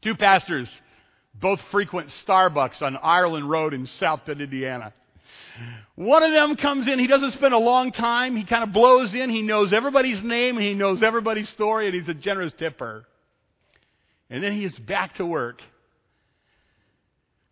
Two 0.00 0.14
pastors 0.14 0.70
both 1.34 1.60
frequent 1.70 2.08
Starbucks 2.26 2.80
on 2.80 2.96
Ireland 2.96 3.50
Road 3.50 3.74
in 3.74 3.86
South 3.86 4.24
Bend, 4.24 4.40
Indiana. 4.40 4.92
One 5.94 6.22
of 6.22 6.32
them 6.32 6.56
comes 6.56 6.88
in, 6.88 6.98
he 6.98 7.06
doesn't 7.06 7.32
spend 7.32 7.54
a 7.54 7.58
long 7.58 7.92
time, 7.92 8.36
he 8.36 8.44
kind 8.44 8.62
of 8.62 8.72
blows 8.72 9.14
in, 9.14 9.30
he 9.30 9.42
knows 9.42 9.72
everybody's 9.72 10.22
name, 10.22 10.56
and 10.56 10.64
he 10.64 10.74
knows 10.74 11.02
everybody's 11.02 11.48
story, 11.48 11.86
and 11.86 11.94
he's 11.94 12.08
a 12.08 12.14
generous 12.14 12.52
tipper. 12.52 13.06
And 14.28 14.42
then 14.42 14.52
he 14.52 14.64
is 14.64 14.76
back 14.78 15.16
to 15.16 15.26
work. 15.26 15.62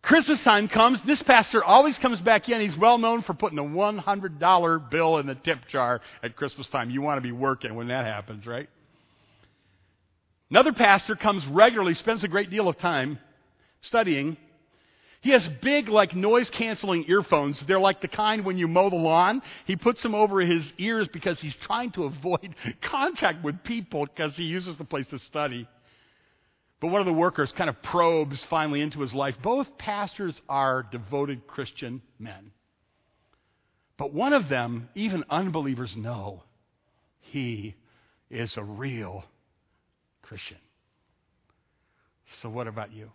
Christmas 0.05 0.39
time 0.41 0.67
comes, 0.67 1.01
this 1.01 1.23
pastor 1.23 1.63
always 1.63 1.97
comes 1.97 2.21
back 2.21 2.47
in. 2.47 2.61
He's 2.61 2.77
well 2.77 2.99
known 2.99 3.23
for 3.23 3.33
putting 3.33 3.57
a 3.57 3.63
$100 3.63 4.89
bill 4.91 5.17
in 5.17 5.25
the 5.25 5.33
tip 5.33 5.67
jar 5.67 5.99
at 6.21 6.35
Christmas 6.35 6.69
time. 6.69 6.91
You 6.91 7.01
want 7.01 7.17
to 7.17 7.21
be 7.21 7.31
working 7.31 7.73
when 7.73 7.87
that 7.87 8.05
happens, 8.05 8.45
right? 8.45 8.69
Another 10.51 10.73
pastor 10.73 11.15
comes 11.15 11.43
regularly, 11.47 11.95
spends 11.95 12.23
a 12.23 12.27
great 12.27 12.51
deal 12.51 12.67
of 12.67 12.77
time 12.77 13.17
studying. 13.81 14.37
He 15.25 15.31
has 15.31 15.47
big, 15.47 15.89
like 15.89 16.15
noise 16.15 16.51
canceling 16.51 17.05
earphones. 17.07 17.59
They're 17.61 17.79
like 17.79 17.99
the 17.99 18.07
kind 18.07 18.45
when 18.45 18.59
you 18.59 18.67
mow 18.67 18.91
the 18.91 18.95
lawn. 18.95 19.41
He 19.65 19.75
puts 19.75 20.03
them 20.03 20.13
over 20.13 20.39
his 20.39 20.63
ears 20.77 21.07
because 21.07 21.39
he's 21.39 21.55
trying 21.55 21.89
to 21.93 22.03
avoid 22.03 22.53
contact 22.83 23.43
with 23.43 23.63
people 23.63 24.05
because 24.05 24.37
he 24.37 24.43
uses 24.43 24.77
the 24.77 24.83
place 24.83 25.07
to 25.07 25.17
study. 25.17 25.67
But 26.79 26.89
one 26.89 27.01
of 27.01 27.07
the 27.07 27.13
workers 27.13 27.51
kind 27.53 27.71
of 27.71 27.81
probes 27.81 28.43
finally 28.51 28.81
into 28.81 29.01
his 29.01 29.15
life. 29.15 29.35
Both 29.41 29.79
pastors 29.79 30.39
are 30.47 30.83
devoted 30.83 31.47
Christian 31.47 32.03
men. 32.19 32.51
But 33.97 34.13
one 34.13 34.33
of 34.33 34.47
them, 34.47 34.89
even 34.93 35.23
unbelievers 35.27 35.97
know, 35.97 36.43
he 37.21 37.73
is 38.29 38.55
a 38.57 38.63
real 38.63 39.23
Christian. 40.21 40.59
So, 42.43 42.49
what 42.49 42.67
about 42.67 42.93
you? 42.93 43.09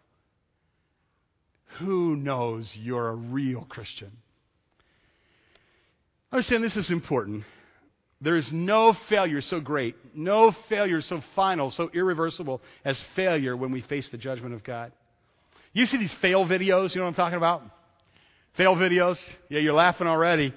Who 1.79 2.17
knows 2.17 2.71
you're 2.75 3.09
a 3.09 3.15
real 3.15 3.65
Christian? 3.69 4.11
Understand 6.33 6.63
this 6.63 6.77
is 6.77 6.91
important. 6.91 7.45
There 8.21 8.37
is 8.37 8.53
no 8.53 8.93
failure 9.09 9.41
so 9.41 9.61
great, 9.61 9.97
no 10.15 10.53
failure 10.69 11.01
so 11.01 11.23
final, 11.35 11.71
so 11.71 11.91
irreversible 11.93 12.61
as 12.85 13.01
failure 13.17 13.57
when 13.57 13.73
we 13.73 13.81
face 13.81 14.09
the 14.11 14.19
judgment 14.19 14.55
of 14.55 14.63
God. 14.63 14.93
You 15.73 15.87
see 15.87 15.97
these 15.97 16.13
fail 16.15 16.45
videos, 16.45 16.95
you 16.95 17.01
know 17.01 17.05
what 17.05 17.11
I'm 17.11 17.15
talking 17.15 17.39
about? 17.39 17.63
Fail 18.55 18.77
videos? 18.77 19.19
Yeah, 19.49 19.61
you're 19.61 19.73
laughing 19.73 20.07
already. 20.07 20.53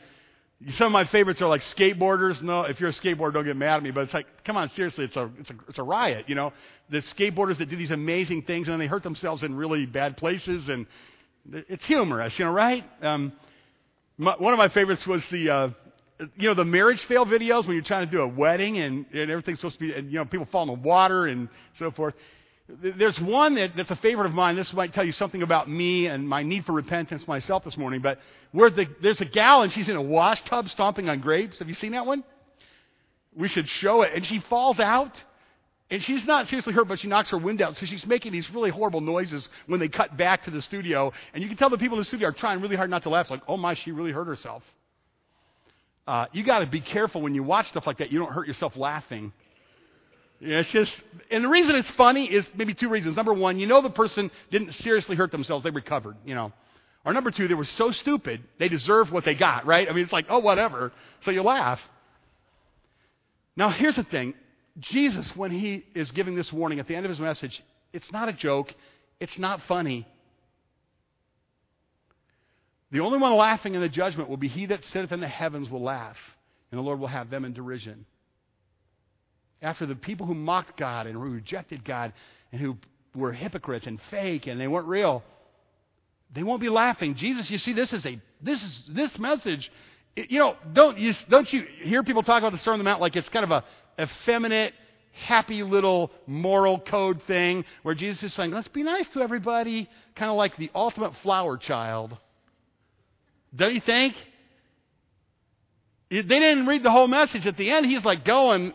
Some 0.71 0.87
of 0.87 0.91
my 0.91 1.05
favorites 1.05 1.41
are 1.41 1.47
like 1.47 1.61
skateboarders. 1.61 2.41
No, 2.41 2.61
if 2.61 2.79
you're 2.79 2.89
a 2.89 2.93
skateboarder, 2.93 3.33
don't 3.33 3.45
get 3.45 3.57
mad 3.57 3.77
at 3.77 3.83
me. 3.83 3.91
But 3.91 4.01
it's 4.01 4.13
like, 4.13 4.27
come 4.45 4.55
on, 4.55 4.69
seriously, 4.69 5.05
it's 5.05 5.15
a 5.17 5.29
it's 5.39 5.49
a 5.49 5.55
it's 5.67 5.77
a 5.77 5.83
riot. 5.83 6.29
You 6.29 6.35
know, 6.35 6.53
the 6.89 6.99
skateboarders 6.99 7.57
that 7.57 7.69
do 7.69 7.75
these 7.75 7.91
amazing 7.91 8.43
things 8.43 8.67
and 8.67 8.79
they 8.79 8.87
hurt 8.87 9.03
themselves 9.03 9.43
in 9.43 9.55
really 9.55 9.85
bad 9.85 10.15
places, 10.17 10.69
and 10.69 10.85
it's 11.51 11.85
humorous, 11.85 12.37
you 12.39 12.45
know, 12.45 12.51
right? 12.51 12.83
Um, 13.01 13.33
my, 14.17 14.35
one 14.37 14.53
of 14.53 14.57
my 14.57 14.69
favorites 14.69 15.05
was 15.05 15.23
the 15.31 15.49
uh, 15.49 15.69
you 16.37 16.47
know 16.47 16.53
the 16.53 16.65
marriage 16.65 17.03
fail 17.05 17.25
videos 17.25 17.65
when 17.65 17.75
you're 17.75 17.83
trying 17.83 18.05
to 18.05 18.11
do 18.11 18.21
a 18.21 18.27
wedding 18.27 18.77
and, 18.77 19.05
and 19.11 19.31
everything's 19.31 19.59
supposed 19.59 19.79
to 19.79 19.87
be 19.87 19.93
and 19.93 20.11
you 20.11 20.19
know 20.19 20.25
people 20.25 20.47
fall 20.51 20.63
in 20.63 20.67
the 20.67 20.87
water 20.87 21.27
and 21.27 21.49
so 21.77 21.91
forth. 21.91 22.13
There's 22.69 23.19
one 23.19 23.55
that, 23.55 23.75
that's 23.75 23.91
a 23.91 23.95
favorite 23.97 24.25
of 24.25 24.33
mine. 24.33 24.55
This 24.55 24.71
might 24.71 24.93
tell 24.93 25.03
you 25.03 25.11
something 25.11 25.41
about 25.41 25.69
me 25.69 26.07
and 26.07 26.27
my 26.27 26.43
need 26.43 26.65
for 26.65 26.71
repentance 26.71 27.27
myself 27.27 27.65
this 27.65 27.75
morning. 27.75 28.01
But 28.01 28.19
where 28.51 28.69
the, 28.69 28.87
there's 29.01 29.19
a 29.19 29.25
gal 29.25 29.63
and 29.63 29.71
she's 29.71 29.89
in 29.89 29.97
a 29.97 30.01
wash 30.01 30.43
tub 30.45 30.69
stomping 30.69 31.09
on 31.09 31.19
grapes. 31.19 31.59
Have 31.59 31.67
you 31.67 31.75
seen 31.75 31.91
that 31.91 32.05
one? 32.05 32.23
We 33.35 33.49
should 33.49 33.67
show 33.67 34.03
it. 34.03 34.13
And 34.15 34.25
she 34.25 34.39
falls 34.39 34.79
out. 34.79 35.21
And 35.89 36.01
she's 36.01 36.23
not 36.25 36.47
seriously 36.47 36.73
hurt, 36.73 36.87
but 36.87 36.99
she 37.01 37.07
knocks 37.07 37.29
her 37.29 37.37
wind 37.37 37.61
out. 37.61 37.77
So 37.77 37.85
she's 37.85 38.05
making 38.05 38.31
these 38.31 38.49
really 38.49 38.69
horrible 38.69 39.01
noises 39.01 39.47
when 39.67 39.79
they 39.81 39.89
cut 39.89 40.15
back 40.15 40.43
to 40.45 40.51
the 40.51 40.61
studio. 40.61 41.11
And 41.33 41.43
you 41.43 41.49
can 41.49 41.57
tell 41.57 41.69
the 41.69 41.77
people 41.77 41.97
in 41.97 42.01
the 42.01 42.05
studio 42.05 42.29
are 42.29 42.31
trying 42.31 42.61
really 42.61 42.77
hard 42.77 42.89
not 42.89 43.03
to 43.03 43.09
laugh. 43.09 43.25
It's 43.25 43.31
like, 43.31 43.43
oh 43.47 43.57
my, 43.57 43.75
she 43.75 43.91
really 43.91 44.11
hurt 44.11 44.25
herself. 44.25 44.63
Uh, 46.07 46.27
you 46.31 46.43
got 46.43 46.59
to 46.59 46.65
be 46.65 46.81
careful 46.81 47.21
when 47.21 47.35
you 47.35 47.43
watch 47.43 47.67
stuff 47.69 47.85
like 47.85 47.97
that. 47.97 48.11
You 48.11 48.19
don't 48.19 48.31
hurt 48.31 48.47
yourself 48.47 48.75
laughing. 48.77 49.33
It's 50.45 50.69
just, 50.69 50.91
and 51.31 51.45
the 51.45 51.47
reason 51.47 51.75
it's 51.75 51.89
funny 51.91 52.25
is 52.25 52.45
maybe 52.53 52.73
two 52.73 52.89
reasons. 52.89 53.15
Number 53.15 53.33
one, 53.33 53.59
you 53.59 53.65
know 53.65 53.81
the 53.81 53.89
person 53.89 54.29
didn't 54.51 54.73
seriously 54.73 55.15
hurt 55.15 55.31
themselves; 55.31 55.63
they 55.63 55.69
recovered. 55.69 56.17
You 56.25 56.35
know, 56.35 56.51
or 57.05 57.13
number 57.13 57.31
two, 57.31 57.47
they 57.47 57.53
were 57.53 57.63
so 57.63 57.91
stupid 57.91 58.43
they 58.59 58.67
deserved 58.67 59.09
what 59.09 59.23
they 59.23 59.35
got. 59.35 59.65
Right? 59.65 59.89
I 59.89 59.93
mean, 59.93 60.03
it's 60.03 60.11
like, 60.11 60.25
oh, 60.29 60.39
whatever. 60.39 60.91
So 61.23 61.31
you 61.31 61.43
laugh. 61.43 61.79
Now, 63.55 63.69
here's 63.69 63.95
the 63.95 64.03
thing: 64.03 64.33
Jesus, 64.79 65.33
when 65.33 65.51
he 65.51 65.85
is 65.95 66.11
giving 66.11 66.35
this 66.35 66.51
warning 66.51 66.79
at 66.79 66.89
the 66.89 66.95
end 66.95 67.05
of 67.05 67.09
his 67.09 67.21
message, 67.21 67.63
it's 67.93 68.11
not 68.11 68.27
a 68.27 68.33
joke. 68.33 68.73
It's 69.21 69.37
not 69.37 69.61
funny. 69.63 70.05
The 72.91 72.99
only 72.99 73.17
one 73.17 73.33
laughing 73.33 73.75
in 73.75 73.81
the 73.81 73.89
judgment 73.89 74.29
will 74.29 74.37
be 74.37 74.49
he 74.49 74.65
that 74.65 74.83
sitteth 74.83 75.13
in 75.13 75.21
the 75.21 75.27
heavens 75.27 75.69
will 75.69 75.81
laugh, 75.81 76.17
and 76.69 76.77
the 76.77 76.83
Lord 76.83 76.99
will 76.99 77.07
have 77.07 77.29
them 77.29 77.45
in 77.45 77.53
derision 77.53 78.05
after 79.63 79.85
the 79.85 79.95
people 79.95 80.27
who 80.27 80.35
mocked 80.35 80.77
God 80.77 81.07
and 81.07 81.15
who 81.15 81.21
rejected 81.21 81.83
God 81.83 82.13
and 82.51 82.61
who 82.61 82.77
were 83.15 83.31
hypocrites 83.31 83.87
and 83.87 83.99
fake 84.11 84.47
and 84.47 84.59
they 84.59 84.67
weren't 84.67 84.87
real, 84.87 85.23
they 86.33 86.43
won't 86.43 86.61
be 86.61 86.69
laughing. 86.69 87.15
Jesus, 87.15 87.49
you 87.49 87.57
see, 87.57 87.73
this 87.73 87.93
is 87.93 88.05
a 88.05 88.19
this 88.41 88.61
is 88.61 88.81
this 88.89 89.17
message. 89.17 89.71
You 90.15 90.39
know, 90.39 90.55
don't 90.73 90.97
you 90.97 91.13
don't 91.29 91.51
you 91.51 91.65
hear 91.81 92.03
people 92.03 92.23
talk 92.23 92.39
about 92.39 92.51
the 92.51 92.57
Sermon 92.59 92.81
on 92.81 92.85
the 92.85 92.89
Mount 92.89 93.01
like 93.01 93.15
it's 93.15 93.29
kind 93.29 93.45
of 93.45 93.51
a 93.51 93.63
effeminate, 93.99 94.73
happy 95.13 95.63
little 95.63 96.11
moral 96.27 96.79
code 96.79 97.21
thing 97.23 97.65
where 97.83 97.95
Jesus 97.95 98.23
is 98.23 98.33
saying, 98.33 98.51
let's 98.51 98.67
be 98.67 98.83
nice 98.83 99.07
to 99.09 99.21
everybody, 99.21 99.89
kind 100.15 100.29
of 100.29 100.37
like 100.37 100.57
the 100.57 100.71
ultimate 100.75 101.13
flower 101.21 101.57
child. 101.57 102.17
Don't 103.55 103.73
you 103.73 103.81
think? 103.81 104.15
They 106.09 106.21
didn't 106.21 106.67
read 106.67 106.83
the 106.83 106.91
whole 106.91 107.07
message. 107.07 107.47
At 107.47 107.57
the 107.57 107.71
end, 107.71 107.85
he's 107.87 108.05
like 108.05 108.23
going, 108.23 108.73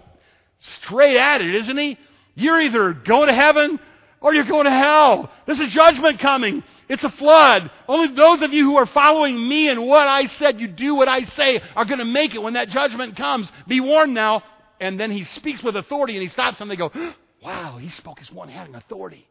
straight 0.59 1.17
at 1.17 1.41
it, 1.41 1.55
isn't 1.55 1.77
he? 1.77 1.99
You're 2.35 2.61
either 2.61 2.93
going 2.93 3.29
to 3.29 3.35
heaven 3.35 3.81
or 4.21 4.35
you're 4.35 4.45
going 4.45 4.65
to 4.65 4.71
hell. 4.71 5.31
There's 5.47 5.61
a 5.61 5.67
judgment 5.67 6.19
coming. 6.21 6.63
It's 6.89 7.05
a 7.05 7.11
flood. 7.11 7.71
Only 7.87 8.15
those 8.15 8.43
of 8.43 8.53
you 8.53 8.65
who 8.65 8.77
are 8.77 8.87
following 8.87 9.49
me 9.49 9.69
and 9.69 9.87
what 9.87 10.09
I 10.09 10.27
said, 10.27 10.61
you 10.61 10.69
do 10.69 10.95
what 10.95 11.09
I 11.09 11.25
say, 11.25 11.61
are 11.77 11.85
going 11.85 11.99
to 11.99 12.05
make 12.05 12.35
it 12.35 12.43
when 12.43 12.55
that 12.55 12.69
judgment 12.69 13.17
comes. 13.17 13.49
Be 13.67 13.81
warned 13.81 14.15
now. 14.15 14.43
And 14.81 14.99
then 14.99 15.11
he 15.11 15.25
speaks 15.25 15.63
with 15.63 15.77
authority 15.77 16.15
and 16.15 16.23
he 16.23 16.29
stops 16.29 16.59
them. 16.59 16.69
They 16.69 16.77
go, 16.77 16.93
wow, 17.43 17.79
he 17.79 17.91
spoke 17.91 18.21
as 18.21 18.31
one 18.31 18.49
having 18.49 18.75
authority. 18.75 19.27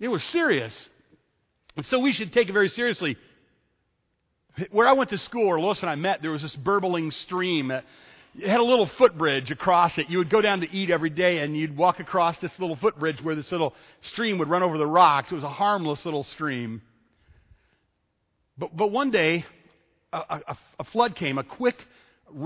It 0.00 0.08
was 0.08 0.22
serious. 0.24 0.88
And 1.76 1.86
so 1.86 1.98
we 2.00 2.12
should 2.12 2.32
take 2.32 2.48
it 2.48 2.52
very 2.52 2.68
seriously. 2.68 3.16
Where 4.70 4.86
I 4.86 4.92
went 4.92 5.10
to 5.10 5.18
school, 5.18 5.48
where 5.48 5.60
Lois 5.60 5.80
and 5.80 5.88
I 5.88 5.94
met, 5.94 6.20
there 6.20 6.30
was 6.30 6.42
this 6.42 6.54
burbling 6.54 7.10
stream 7.10 7.72
it 8.38 8.48
had 8.48 8.60
a 8.60 8.64
little 8.64 8.86
footbridge 8.86 9.50
across 9.50 9.98
it. 9.98 10.08
You 10.08 10.18
would 10.18 10.30
go 10.30 10.40
down 10.40 10.60
to 10.60 10.70
eat 10.72 10.90
every 10.90 11.10
day 11.10 11.38
and 11.38 11.56
you'd 11.56 11.76
walk 11.76 12.00
across 12.00 12.38
this 12.38 12.58
little 12.58 12.76
footbridge 12.76 13.22
where 13.22 13.34
this 13.34 13.52
little 13.52 13.74
stream 14.00 14.38
would 14.38 14.48
run 14.48 14.62
over 14.62 14.78
the 14.78 14.86
rocks. 14.86 15.30
It 15.30 15.34
was 15.34 15.44
a 15.44 15.50
harmless 15.50 16.04
little 16.04 16.24
stream. 16.24 16.80
But, 18.56 18.74
but 18.74 18.90
one 18.90 19.10
day, 19.10 19.44
a, 20.12 20.40
a, 20.48 20.56
a 20.80 20.84
flood 20.84 21.14
came, 21.14 21.36
a 21.36 21.44
quick, 21.44 21.76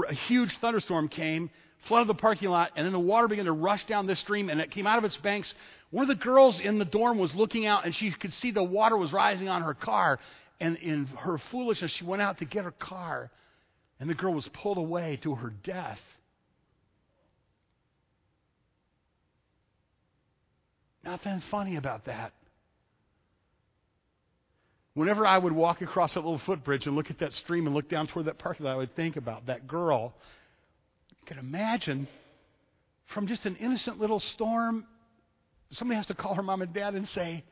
a 0.09 0.15
huge 0.15 0.57
thunderstorm 0.59 1.09
came, 1.09 1.51
flooded 1.87 2.09
the 2.09 2.15
parking 2.15 2.49
lot, 2.49 2.73
and 2.75 2.85
then 2.85 2.93
the 2.93 2.99
water 2.99 3.29
began 3.29 3.45
to 3.45 3.53
rush 3.53 3.87
down 3.87 4.07
this 4.07 4.19
stream 4.19 4.51
and 4.51 4.61
it 4.61 4.73
came 4.73 4.89
out 4.89 4.99
of 4.99 5.05
its 5.05 5.17
banks. 5.19 5.55
One 5.91 6.03
of 6.03 6.09
the 6.09 6.17
girls 6.17 6.59
in 6.59 6.79
the 6.79 6.85
dorm 6.85 7.19
was 7.19 7.33
looking 7.35 7.65
out 7.65 7.85
and 7.85 7.95
she 7.95 8.11
could 8.11 8.33
see 8.35 8.51
the 8.51 8.63
water 8.63 8.97
was 8.97 9.13
rising 9.13 9.49
on 9.49 9.63
her 9.63 9.75
car. 9.75 10.19
And 10.59 10.77
in 10.79 11.07
her 11.07 11.39
foolishness, 11.39 11.93
she 11.93 12.05
went 12.05 12.23
out 12.23 12.39
to 12.39 12.45
get 12.45 12.65
her 12.65 12.73
car. 12.73 13.31
And 13.99 14.11
the 14.11 14.15
girl 14.15 14.35
was 14.35 14.49
pulled 14.49 14.79
away 14.79 15.19
to 15.23 15.35
her 15.37 15.51
death. 15.51 16.01
Nothing 21.05 21.43
funny 21.51 21.77
about 21.77 22.07
that. 22.07 22.33
Whenever 24.95 25.27
I 25.27 25.39
would 25.39 25.53
walk 25.53 25.83
across 25.83 26.15
that 26.15 26.21
little 26.21 26.39
footbridge 26.41 26.87
and 26.87 26.97
look 26.97 27.11
at 27.11 27.19
that 27.19 27.33
stream 27.35 27.67
and 27.67 27.75
look 27.75 27.89
down 27.89 28.07
toward 28.07 28.27
that 28.27 28.43
lot, 28.45 28.73
I 28.73 28.77
would 28.77 28.97
think 28.97 29.17
about 29.17 29.47
that 29.47 29.69
girl. 29.69 30.15
You 31.11 31.27
can 31.27 31.39
imagine 31.39 32.09
from 33.07 33.27
just 33.27 33.47
an 33.47 33.57
innocent 33.57 34.01
little 34.01 34.21
storm, 34.21 34.85
somebody 35.71 35.97
has 35.97 36.07
to 36.07 36.15
call 36.15 36.35
her 36.35 36.43
mom 36.43 36.63
and 36.63 36.73
dad 36.73 36.95
and 36.95 37.09
say, 37.09 37.45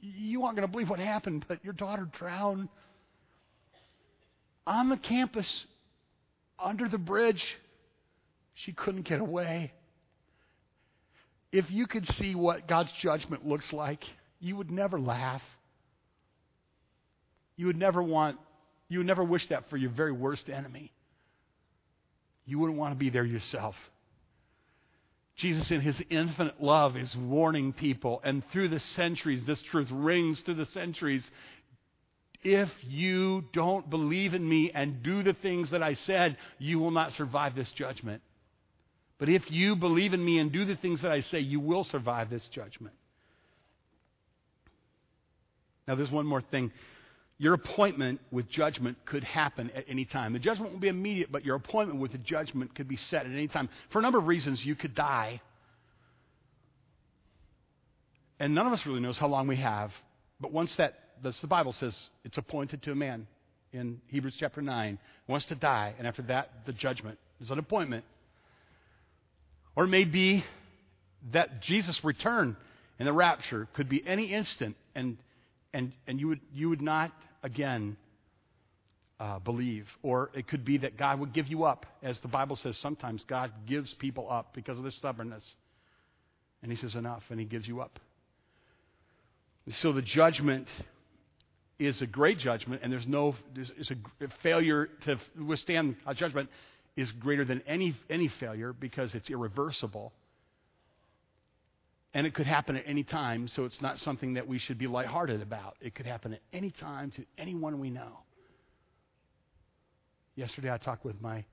You 0.00 0.44
aren't 0.44 0.56
going 0.56 0.66
to 0.66 0.72
believe 0.72 0.90
what 0.90 0.98
happened, 0.98 1.44
but 1.48 1.64
your 1.64 1.74
daughter 1.74 2.08
drowned 2.12 2.68
on 4.66 4.88
the 4.88 4.96
campus, 4.96 5.66
under 6.58 6.88
the 6.88 6.98
bridge. 6.98 7.44
She 8.54 8.72
couldn't 8.72 9.02
get 9.02 9.20
away. 9.20 9.72
If 11.50 11.70
you 11.70 11.86
could 11.86 12.08
see 12.14 12.34
what 12.34 12.66
God's 12.66 12.92
judgment 12.92 13.46
looks 13.46 13.72
like, 13.72 14.02
you 14.40 14.56
would 14.56 14.70
never 14.70 14.98
laugh. 14.98 15.42
You 17.56 17.66
would 17.66 17.76
never 17.76 18.02
want, 18.02 18.38
you 18.88 18.98
would 18.98 19.06
never 19.06 19.22
wish 19.22 19.46
that 19.48 19.68
for 19.68 19.76
your 19.76 19.90
very 19.90 20.12
worst 20.12 20.48
enemy. 20.48 20.92
You 22.46 22.58
wouldn't 22.58 22.78
want 22.78 22.92
to 22.92 22.98
be 22.98 23.10
there 23.10 23.24
yourself. 23.24 23.76
Jesus, 25.36 25.70
in 25.70 25.80
his 25.80 26.00
infinite 26.10 26.62
love, 26.62 26.96
is 26.96 27.14
warning 27.16 27.72
people, 27.72 28.20
and 28.22 28.42
through 28.50 28.68
the 28.68 28.80
centuries, 28.80 29.44
this 29.46 29.60
truth 29.62 29.88
rings 29.90 30.40
through 30.40 30.54
the 30.54 30.66
centuries 30.66 31.28
if 32.42 32.68
you 32.88 33.44
don't 33.52 33.88
believe 33.88 34.34
in 34.34 34.46
me 34.46 34.70
and 34.74 35.02
do 35.02 35.22
the 35.22 35.34
things 35.34 35.70
that 35.70 35.82
I 35.82 35.94
said, 35.94 36.36
you 36.58 36.78
will 36.78 36.90
not 36.90 37.12
survive 37.14 37.54
this 37.54 37.70
judgment. 37.72 38.22
But 39.18 39.28
if 39.28 39.50
you 39.50 39.76
believe 39.76 40.14
in 40.14 40.24
me 40.24 40.38
and 40.38 40.50
do 40.50 40.64
the 40.64 40.76
things 40.76 41.02
that 41.02 41.12
I 41.12 41.20
say, 41.22 41.38
you 41.38 41.60
will 41.60 41.84
survive 41.84 42.30
this 42.30 42.46
judgment. 42.48 42.94
Now, 45.86 45.94
there's 45.94 46.10
one 46.10 46.26
more 46.26 46.42
thing. 46.42 46.72
Your 47.38 47.54
appointment 47.54 48.20
with 48.30 48.48
judgment 48.48 48.98
could 49.04 49.24
happen 49.24 49.70
at 49.76 49.84
any 49.88 50.04
time. 50.04 50.32
The 50.32 50.38
judgment 50.38 50.72
won't 50.72 50.82
be 50.82 50.88
immediate, 50.88 51.30
but 51.30 51.44
your 51.44 51.56
appointment 51.56 52.00
with 52.00 52.12
the 52.12 52.18
judgment 52.18 52.74
could 52.74 52.88
be 52.88 52.96
set 52.96 53.26
at 53.26 53.32
any 53.32 53.48
time. 53.48 53.68
For 53.90 54.00
a 54.00 54.02
number 54.02 54.18
of 54.18 54.26
reasons, 54.26 54.64
you 54.64 54.74
could 54.74 54.94
die. 54.94 55.40
And 58.40 58.54
none 58.54 58.66
of 58.66 58.72
us 58.72 58.84
really 58.86 59.00
knows 59.00 59.18
how 59.18 59.28
long 59.28 59.46
we 59.46 59.56
have. 59.56 59.92
But 60.40 60.52
once 60.52 60.74
that 60.76 61.01
the, 61.22 61.34
the 61.40 61.46
Bible 61.46 61.72
says 61.72 61.96
it's 62.24 62.38
appointed 62.38 62.82
to 62.82 62.92
a 62.92 62.94
man 62.94 63.26
in 63.72 64.00
Hebrews 64.08 64.36
chapter 64.38 64.60
9, 64.60 64.98
wants 65.26 65.46
to 65.46 65.54
die, 65.54 65.94
and 65.98 66.06
after 66.06 66.22
that, 66.22 66.50
the 66.66 66.72
judgment 66.72 67.18
is 67.40 67.50
an 67.50 67.58
appointment. 67.58 68.04
Or 69.74 69.84
it 69.84 69.88
may 69.88 70.04
be 70.04 70.44
that 71.32 71.62
Jesus' 71.62 72.04
return 72.04 72.56
in 72.98 73.06
the 73.06 73.12
rapture 73.12 73.68
could 73.72 73.88
be 73.88 74.06
any 74.06 74.26
instant, 74.26 74.76
and, 74.94 75.16
and, 75.72 75.92
and 76.06 76.20
you, 76.20 76.28
would, 76.28 76.40
you 76.52 76.68
would 76.68 76.82
not 76.82 77.12
again 77.42 77.96
uh, 79.18 79.38
believe. 79.38 79.86
Or 80.02 80.30
it 80.34 80.48
could 80.48 80.64
be 80.64 80.78
that 80.78 80.98
God 80.98 81.20
would 81.20 81.32
give 81.32 81.48
you 81.48 81.64
up. 81.64 81.86
As 82.02 82.18
the 82.18 82.28
Bible 82.28 82.56
says, 82.56 82.76
sometimes 82.78 83.24
God 83.26 83.52
gives 83.66 83.94
people 83.94 84.30
up 84.30 84.54
because 84.54 84.76
of 84.76 84.84
their 84.84 84.92
stubbornness. 84.92 85.44
And 86.62 86.70
He 86.70 86.76
says, 86.76 86.94
enough, 86.94 87.22
and 87.30 87.40
He 87.40 87.46
gives 87.46 87.66
you 87.66 87.80
up. 87.80 87.98
So 89.70 89.92
the 89.92 90.02
judgment 90.02 90.66
is 91.78 92.02
a 92.02 92.06
great 92.06 92.38
judgment, 92.38 92.82
and 92.82 92.92
there's 92.92 93.06
no 93.06 93.34
it's 93.56 93.90
a 93.90 93.96
failure 94.42 94.88
to 95.04 95.18
withstand 95.44 95.96
a 96.06 96.14
judgment 96.14 96.48
is 96.96 97.10
greater 97.12 97.44
than 97.44 97.62
any 97.66 97.96
any 98.10 98.28
failure 98.28 98.72
because 98.72 99.14
it's 99.14 99.30
irreversible. 99.30 100.12
And 102.14 102.26
it 102.26 102.34
could 102.34 102.46
happen 102.46 102.76
at 102.76 102.84
any 102.86 103.04
time, 103.04 103.48
so 103.48 103.64
it's 103.64 103.80
not 103.80 103.98
something 103.98 104.34
that 104.34 104.46
we 104.46 104.58
should 104.58 104.76
be 104.76 104.86
lighthearted 104.86 105.40
about. 105.40 105.76
It 105.80 105.94
could 105.94 106.04
happen 106.04 106.34
at 106.34 106.40
any 106.52 106.70
time 106.70 107.10
to 107.12 107.24
anyone 107.38 107.80
we 107.80 107.88
know. 107.88 108.18
Yesterday 110.34 110.70
I 110.70 110.76
talked 110.76 111.04
with 111.04 111.20
my 111.20 111.44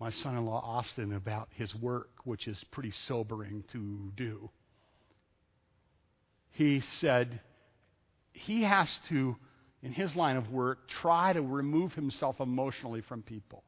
my 0.00 0.10
son-in-law 0.10 0.60
Austin 0.64 1.14
about 1.14 1.48
his 1.52 1.74
work, 1.74 2.08
which 2.24 2.48
is 2.48 2.62
pretty 2.70 2.90
sobering 2.90 3.64
to 3.72 4.10
do. 4.16 4.50
He 6.50 6.80
said 6.80 7.40
he 8.34 8.62
has 8.62 8.88
to, 9.08 9.36
in 9.82 9.92
his 9.92 10.14
line 10.14 10.36
of 10.36 10.50
work, 10.50 10.88
try 11.00 11.32
to 11.32 11.40
remove 11.40 11.94
himself 11.94 12.40
emotionally 12.40 13.00
from 13.00 13.22
people. 13.22 13.62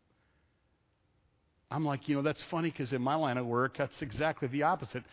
I'm 1.70 1.84
like, 1.84 2.08
you 2.08 2.16
know, 2.16 2.22
that's 2.22 2.42
funny 2.50 2.70
because 2.70 2.92
in 2.92 3.00
my 3.00 3.14
line 3.14 3.38
of 3.38 3.46
work, 3.46 3.78
that's 3.78 4.02
exactly 4.02 4.48
the 4.48 4.64
opposite. 4.64 5.04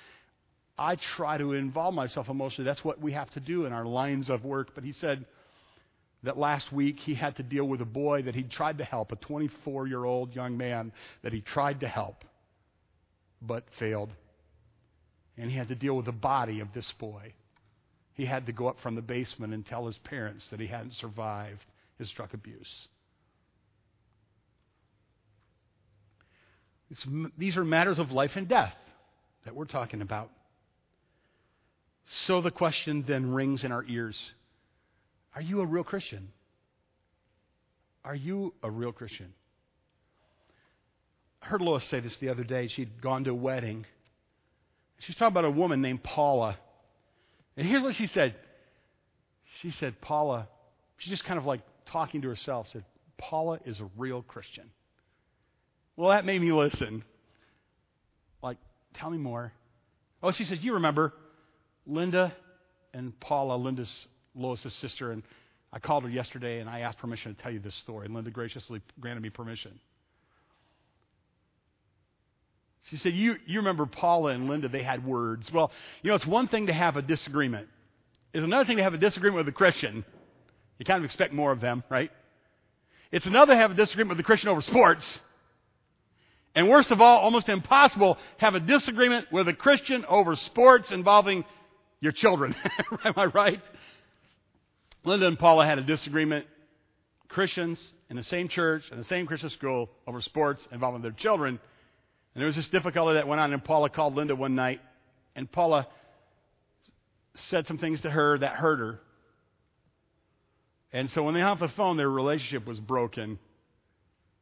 I 0.77 0.95
try 0.95 1.37
to 1.37 1.53
involve 1.53 1.93
myself 1.93 2.29
emotionally. 2.29 2.65
That's 2.65 2.83
what 2.83 2.99
we 2.99 3.13
have 3.13 3.29
to 3.31 3.39
do 3.39 3.65
in 3.65 3.73
our 3.73 3.85
lines 3.85 4.29
of 4.29 4.43
work. 4.43 4.71
But 4.75 4.83
he 4.83 4.91
said 4.91 5.25
that 6.23 6.37
last 6.37 6.71
week 6.71 6.99
he 6.99 7.13
had 7.13 7.35
to 7.37 7.43
deal 7.43 7.65
with 7.65 7.81
a 7.81 7.85
boy 7.85 8.23
that 8.23 8.35
he 8.35 8.43
tried 8.43 8.79
to 8.79 8.83
help, 8.83 9.11
a 9.11 9.15
24 9.17 9.87
year 9.87 10.03
old 10.03 10.35
young 10.35 10.57
man 10.57 10.91
that 11.21 11.31
he 11.31 11.41
tried 11.41 11.79
to 11.81 11.87
help, 11.87 12.23
but 13.41 13.65
failed. 13.77 14.09
And 15.37 15.49
he 15.49 15.57
had 15.57 15.67
to 15.69 15.75
deal 15.75 15.95
with 15.95 16.05
the 16.05 16.11
body 16.11 16.59
of 16.59 16.73
this 16.73 16.91
boy. 16.93 17.33
He 18.13 18.25
had 18.25 18.45
to 18.45 18.51
go 18.51 18.67
up 18.67 18.79
from 18.81 18.95
the 18.95 19.01
basement 19.01 19.53
and 19.53 19.65
tell 19.65 19.87
his 19.87 19.97
parents 19.99 20.47
that 20.49 20.59
he 20.59 20.67
hadn't 20.67 20.93
survived 20.93 21.65
his 21.97 22.09
drug 22.11 22.33
abuse. 22.33 22.87
It's, 26.91 27.05
these 27.37 27.57
are 27.57 27.65
matters 27.65 27.97
of 27.97 28.11
life 28.11 28.35
and 28.35 28.47
death 28.47 28.75
that 29.45 29.55
we're 29.55 29.65
talking 29.65 30.01
about. 30.01 30.29
So 32.27 32.41
the 32.41 32.51
question 32.51 33.03
then 33.07 33.33
rings 33.33 33.63
in 33.63 33.71
our 33.71 33.83
ears 33.87 34.33
Are 35.35 35.41
you 35.41 35.61
a 35.61 35.65
real 35.65 35.83
Christian? 35.83 36.29
Are 38.05 38.15
you 38.15 38.53
a 38.61 38.69
real 38.69 38.91
Christian? 38.91 39.33
I 41.41 41.47
heard 41.47 41.61
Lois 41.61 41.83
say 41.85 41.99
this 41.99 42.15
the 42.17 42.29
other 42.29 42.43
day. 42.43 42.67
She'd 42.67 43.01
gone 43.01 43.23
to 43.23 43.31
a 43.31 43.35
wedding. 43.35 43.85
She's 44.99 45.15
talking 45.15 45.33
about 45.33 45.45
a 45.45 45.51
woman 45.51 45.81
named 45.81 46.03
Paula. 46.03 46.57
And 47.57 47.67
here's 47.67 47.83
what 47.83 47.95
she 47.95 48.07
said. 48.07 48.35
She 49.61 49.71
said, 49.71 49.99
Paula, 50.01 50.47
she's 50.97 51.11
just 51.11 51.25
kind 51.25 51.37
of 51.37 51.45
like 51.45 51.61
talking 51.85 52.21
to 52.21 52.27
herself, 52.29 52.67
said, 52.69 52.83
Paula 53.17 53.59
is 53.65 53.79
a 53.79 53.89
real 53.97 54.21
Christian. 54.23 54.69
Well, 55.95 56.09
that 56.09 56.25
made 56.25 56.41
me 56.41 56.51
listen. 56.51 57.03
Like, 58.41 58.57
tell 58.95 59.09
me 59.09 59.17
more. 59.17 59.53
Oh, 60.21 60.31
she 60.31 60.43
said, 60.45 60.59
you 60.61 60.73
remember 60.73 61.13
Linda 61.85 62.33
and 62.93 63.17
Paula, 63.19 63.55
Linda's 63.55 64.07
Lois's 64.35 64.73
sister, 64.73 65.11
and 65.11 65.21
I 65.71 65.79
called 65.79 66.03
her 66.03 66.09
yesterday 66.09 66.59
and 66.59 66.69
I 66.69 66.81
asked 66.81 66.97
permission 66.97 67.35
to 67.35 67.41
tell 67.41 67.51
you 67.51 67.59
this 67.59 67.75
story. 67.75 68.05
And 68.05 68.15
Linda 68.15 68.31
graciously 68.31 68.81
granted 68.99 69.21
me 69.21 69.29
permission. 69.29 69.79
She 72.89 72.97
said, 72.97 73.13
you, 73.13 73.37
you 73.45 73.59
remember 73.59 73.85
Paula 73.85 74.31
and 74.31 74.49
Linda, 74.49 74.67
they 74.67 74.83
had 74.83 75.05
words. 75.05 75.51
Well, 75.51 75.71
you 76.01 76.09
know, 76.09 76.15
it's 76.15 76.25
one 76.25 76.47
thing 76.47 76.67
to 76.67 76.73
have 76.73 76.97
a 76.97 77.01
disagreement. 77.01 77.67
It's 78.33 78.43
another 78.43 78.65
thing 78.65 78.77
to 78.77 78.83
have 78.83 78.93
a 78.93 78.97
disagreement 78.97 79.45
with 79.45 79.53
a 79.53 79.55
Christian. 79.55 80.03
You 80.79 80.85
kind 80.85 80.97
of 80.97 81.05
expect 81.05 81.33
more 81.33 81.51
of 81.51 81.61
them, 81.61 81.83
right? 81.89 82.11
It's 83.11 83.25
another 83.25 83.53
to 83.53 83.57
have 83.57 83.71
a 83.71 83.75
disagreement 83.75 84.17
with 84.17 84.25
a 84.25 84.27
Christian 84.27 84.49
over 84.49 84.61
sports. 84.61 85.19
And 86.55 86.69
worst 86.69 86.91
of 86.91 86.99
all, 86.99 87.19
almost 87.19 87.47
impossible, 87.47 88.17
have 88.37 88.55
a 88.55 88.59
disagreement 88.59 89.31
with 89.31 89.47
a 89.47 89.53
Christian 89.53 90.03
over 90.05 90.35
sports 90.35 90.91
involving 90.91 91.45
your 92.01 92.11
children. 92.11 92.55
Am 93.05 93.13
I 93.15 93.25
right? 93.25 93.61
Linda 95.05 95.27
and 95.27 95.39
Paula 95.39 95.65
had 95.65 95.79
a 95.79 95.83
disagreement. 95.83 96.47
Christians 97.29 97.93
in 98.09 98.15
the 98.15 98.23
same 98.23 98.47
church, 98.47 98.83
in 98.91 98.97
the 98.97 99.03
same 99.03 99.25
Christian 99.25 99.49
school, 99.49 99.89
over 100.05 100.21
sports 100.21 100.65
involving 100.71 101.01
their 101.01 101.11
children. 101.11 101.59
And 102.33 102.41
there 102.41 102.47
was 102.47 102.55
this 102.55 102.67
difficulty 102.67 103.15
that 103.15 103.27
went 103.27 103.41
on, 103.41 103.53
and 103.53 103.63
Paula 103.63 103.89
called 103.89 104.15
Linda 104.15 104.35
one 104.35 104.55
night, 104.55 104.81
and 105.35 105.51
Paula 105.51 105.87
said 107.35 107.67
some 107.67 107.77
things 107.77 108.01
to 108.01 108.09
her 108.09 108.37
that 108.37 108.53
hurt 108.53 108.79
her. 108.79 108.99
And 110.91 111.09
so 111.11 111.23
when 111.23 111.33
they 111.33 111.41
hung 111.41 111.51
up 111.51 111.59
the 111.59 111.67
phone, 111.69 111.97
their 111.97 112.09
relationship 112.09 112.67
was 112.67 112.79
broken. 112.79 113.39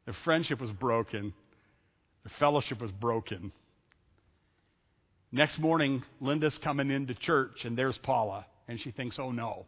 Their 0.06 0.16
friendship 0.26 0.60
was 0.60 0.72
broken. 0.72 1.34
Their 2.24 2.34
fellowship 2.40 2.82
was 2.82 2.92
broken. 2.92 3.52
Next 5.32 5.60
morning, 5.60 6.04
Linda's 6.20 6.58
coming 6.58 6.92
into 6.92 7.14
church, 7.14 7.64
and 7.64 7.78
there's 7.78 7.98
Paula, 7.98 8.46
and 8.68 8.80
she 8.80 8.92
thinks, 8.92 9.18
oh 9.18 9.32
no. 9.32 9.66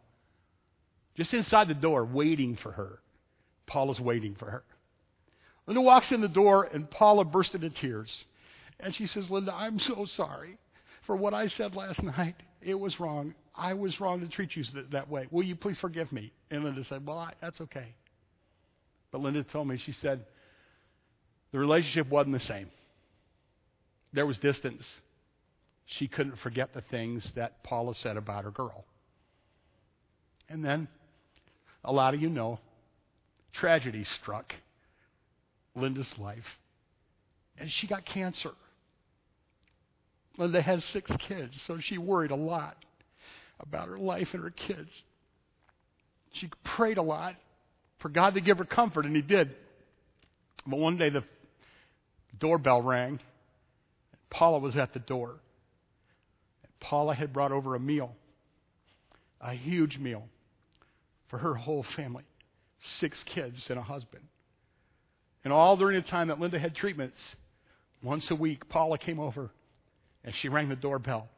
Just 1.16 1.32
inside 1.32 1.68
the 1.68 1.74
door, 1.74 2.04
waiting 2.04 2.56
for 2.56 2.72
her. 2.72 2.98
Paula's 3.66 4.00
waiting 4.00 4.34
for 4.34 4.50
her. 4.50 4.64
Linda 5.66 5.80
walks 5.80 6.12
in 6.12 6.20
the 6.20 6.28
door, 6.28 6.64
and 6.64 6.90
Paula 6.90 7.24
burst 7.24 7.54
into 7.54 7.70
tears. 7.70 8.24
And 8.80 8.94
she 8.94 9.06
says, 9.06 9.30
Linda, 9.30 9.54
I'm 9.54 9.78
so 9.78 10.04
sorry 10.04 10.58
for 11.06 11.16
what 11.16 11.32
I 11.32 11.48
said 11.48 11.74
last 11.74 12.02
night. 12.02 12.36
It 12.60 12.74
was 12.74 13.00
wrong. 13.00 13.34
I 13.54 13.74
was 13.74 14.00
wrong 14.00 14.20
to 14.20 14.28
treat 14.28 14.56
you 14.56 14.64
that 14.90 15.08
way. 15.08 15.28
Will 15.30 15.44
you 15.44 15.56
please 15.56 15.78
forgive 15.78 16.10
me? 16.12 16.32
And 16.50 16.64
Linda 16.64 16.84
said, 16.84 17.06
Well, 17.06 17.18
I, 17.18 17.32
that's 17.40 17.60
okay. 17.60 17.94
But 19.12 19.20
Linda 19.20 19.44
told 19.44 19.68
me, 19.68 19.76
she 19.78 19.92
said, 19.92 20.24
the 21.54 21.60
relationship 21.60 22.08
wasn't 22.08 22.32
the 22.32 22.40
same. 22.40 22.68
There 24.12 24.26
was 24.26 24.38
distance. 24.38 24.84
She 25.86 26.08
couldn't 26.08 26.40
forget 26.40 26.74
the 26.74 26.80
things 26.80 27.30
that 27.36 27.62
Paula 27.62 27.94
said 27.94 28.16
about 28.16 28.42
her 28.42 28.50
girl. 28.50 28.84
And 30.48 30.64
then, 30.64 30.88
a 31.84 31.92
lot 31.92 32.12
of 32.12 32.20
you 32.20 32.28
know, 32.28 32.58
tragedy 33.52 34.02
struck 34.02 34.52
Linda's 35.74 36.12
life, 36.18 36.44
and 37.58 37.70
she 37.70 37.86
got 37.86 38.04
cancer. 38.04 38.52
Linda 40.36 40.60
had 40.62 40.82
six 40.92 41.10
kids, 41.28 41.60
so 41.66 41.78
she 41.78 41.98
worried 41.98 42.30
a 42.30 42.36
lot 42.36 42.76
about 43.60 43.88
her 43.88 43.98
life 43.98 44.28
and 44.32 44.42
her 44.42 44.50
kids. 44.50 44.90
She 46.32 46.50
prayed 46.64 46.98
a 46.98 47.02
lot 47.02 47.36
for 47.98 48.08
God 48.08 48.34
to 48.34 48.40
give 48.40 48.58
her 48.58 48.64
comfort, 48.64 49.06
and 49.06 49.14
He 49.14 49.22
did. 49.22 49.54
But 50.66 50.78
one 50.78 50.96
day 50.96 51.10
the 51.10 51.24
doorbell 52.38 52.82
rang. 52.82 53.20
Paula 54.30 54.58
was 54.58 54.76
at 54.76 54.92
the 54.92 54.98
door. 54.98 55.36
Paula 56.80 57.14
had 57.14 57.32
brought 57.32 57.52
over 57.52 57.76
a 57.76 57.80
meal, 57.80 58.14
a 59.40 59.52
huge 59.54 59.98
meal 59.98 60.28
for 61.28 61.38
her 61.38 61.54
whole 61.54 61.84
family 61.96 62.24
six 63.00 63.22
kids 63.24 63.68
and 63.70 63.78
a 63.78 63.82
husband. 63.82 64.24
And 65.44 65.52
all 65.52 65.76
during 65.76 65.96
the 65.96 66.08
time 66.08 66.28
that 66.28 66.40
Linda 66.40 66.58
had 66.58 66.74
treatments, 66.74 67.36
once 68.02 68.30
a 68.30 68.34
week, 68.34 68.68
Paula 68.68 68.98
came 68.98 69.20
over 69.20 69.50
and 70.24 70.34
she 70.34 70.48
rang 70.48 70.68
the 70.68 70.76
doorbell. 70.76 71.28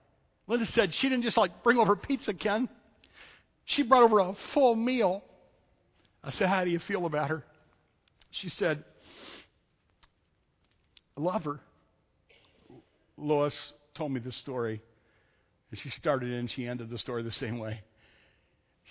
Linda 0.46 0.66
said 0.66 0.94
she 0.94 1.08
didn't 1.08 1.24
just 1.24 1.36
like 1.36 1.64
bring 1.64 1.78
over 1.78 1.96
pizza, 1.96 2.32
Ken. 2.32 2.68
She 3.64 3.82
brought 3.82 4.04
over 4.04 4.20
a 4.20 4.34
full 4.54 4.76
meal. 4.76 5.24
I 6.22 6.30
said, 6.30 6.48
How 6.48 6.64
do 6.64 6.70
you 6.70 6.78
feel 6.78 7.04
about 7.04 7.30
her? 7.30 7.44
She 8.30 8.48
said, 8.48 8.84
I 11.16 11.20
love 11.20 11.44
her. 11.44 11.60
Lois 13.16 13.72
told 13.94 14.12
me 14.12 14.20
this 14.20 14.36
story. 14.36 14.80
And 15.70 15.80
she 15.80 15.90
started 15.90 16.32
and 16.32 16.48
she 16.48 16.66
ended 16.66 16.90
the 16.90 16.98
story 16.98 17.24
the 17.24 17.32
same 17.32 17.58
way. 17.58 17.80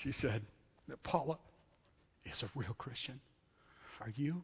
She 0.04 0.12
said 0.12 0.41
that 0.89 1.01
Paula 1.04 1.38
is 2.25 2.43
a 2.43 2.49
real 2.54 2.73
Christian. 2.78 3.21
Are 4.01 4.12
you? 4.13 4.43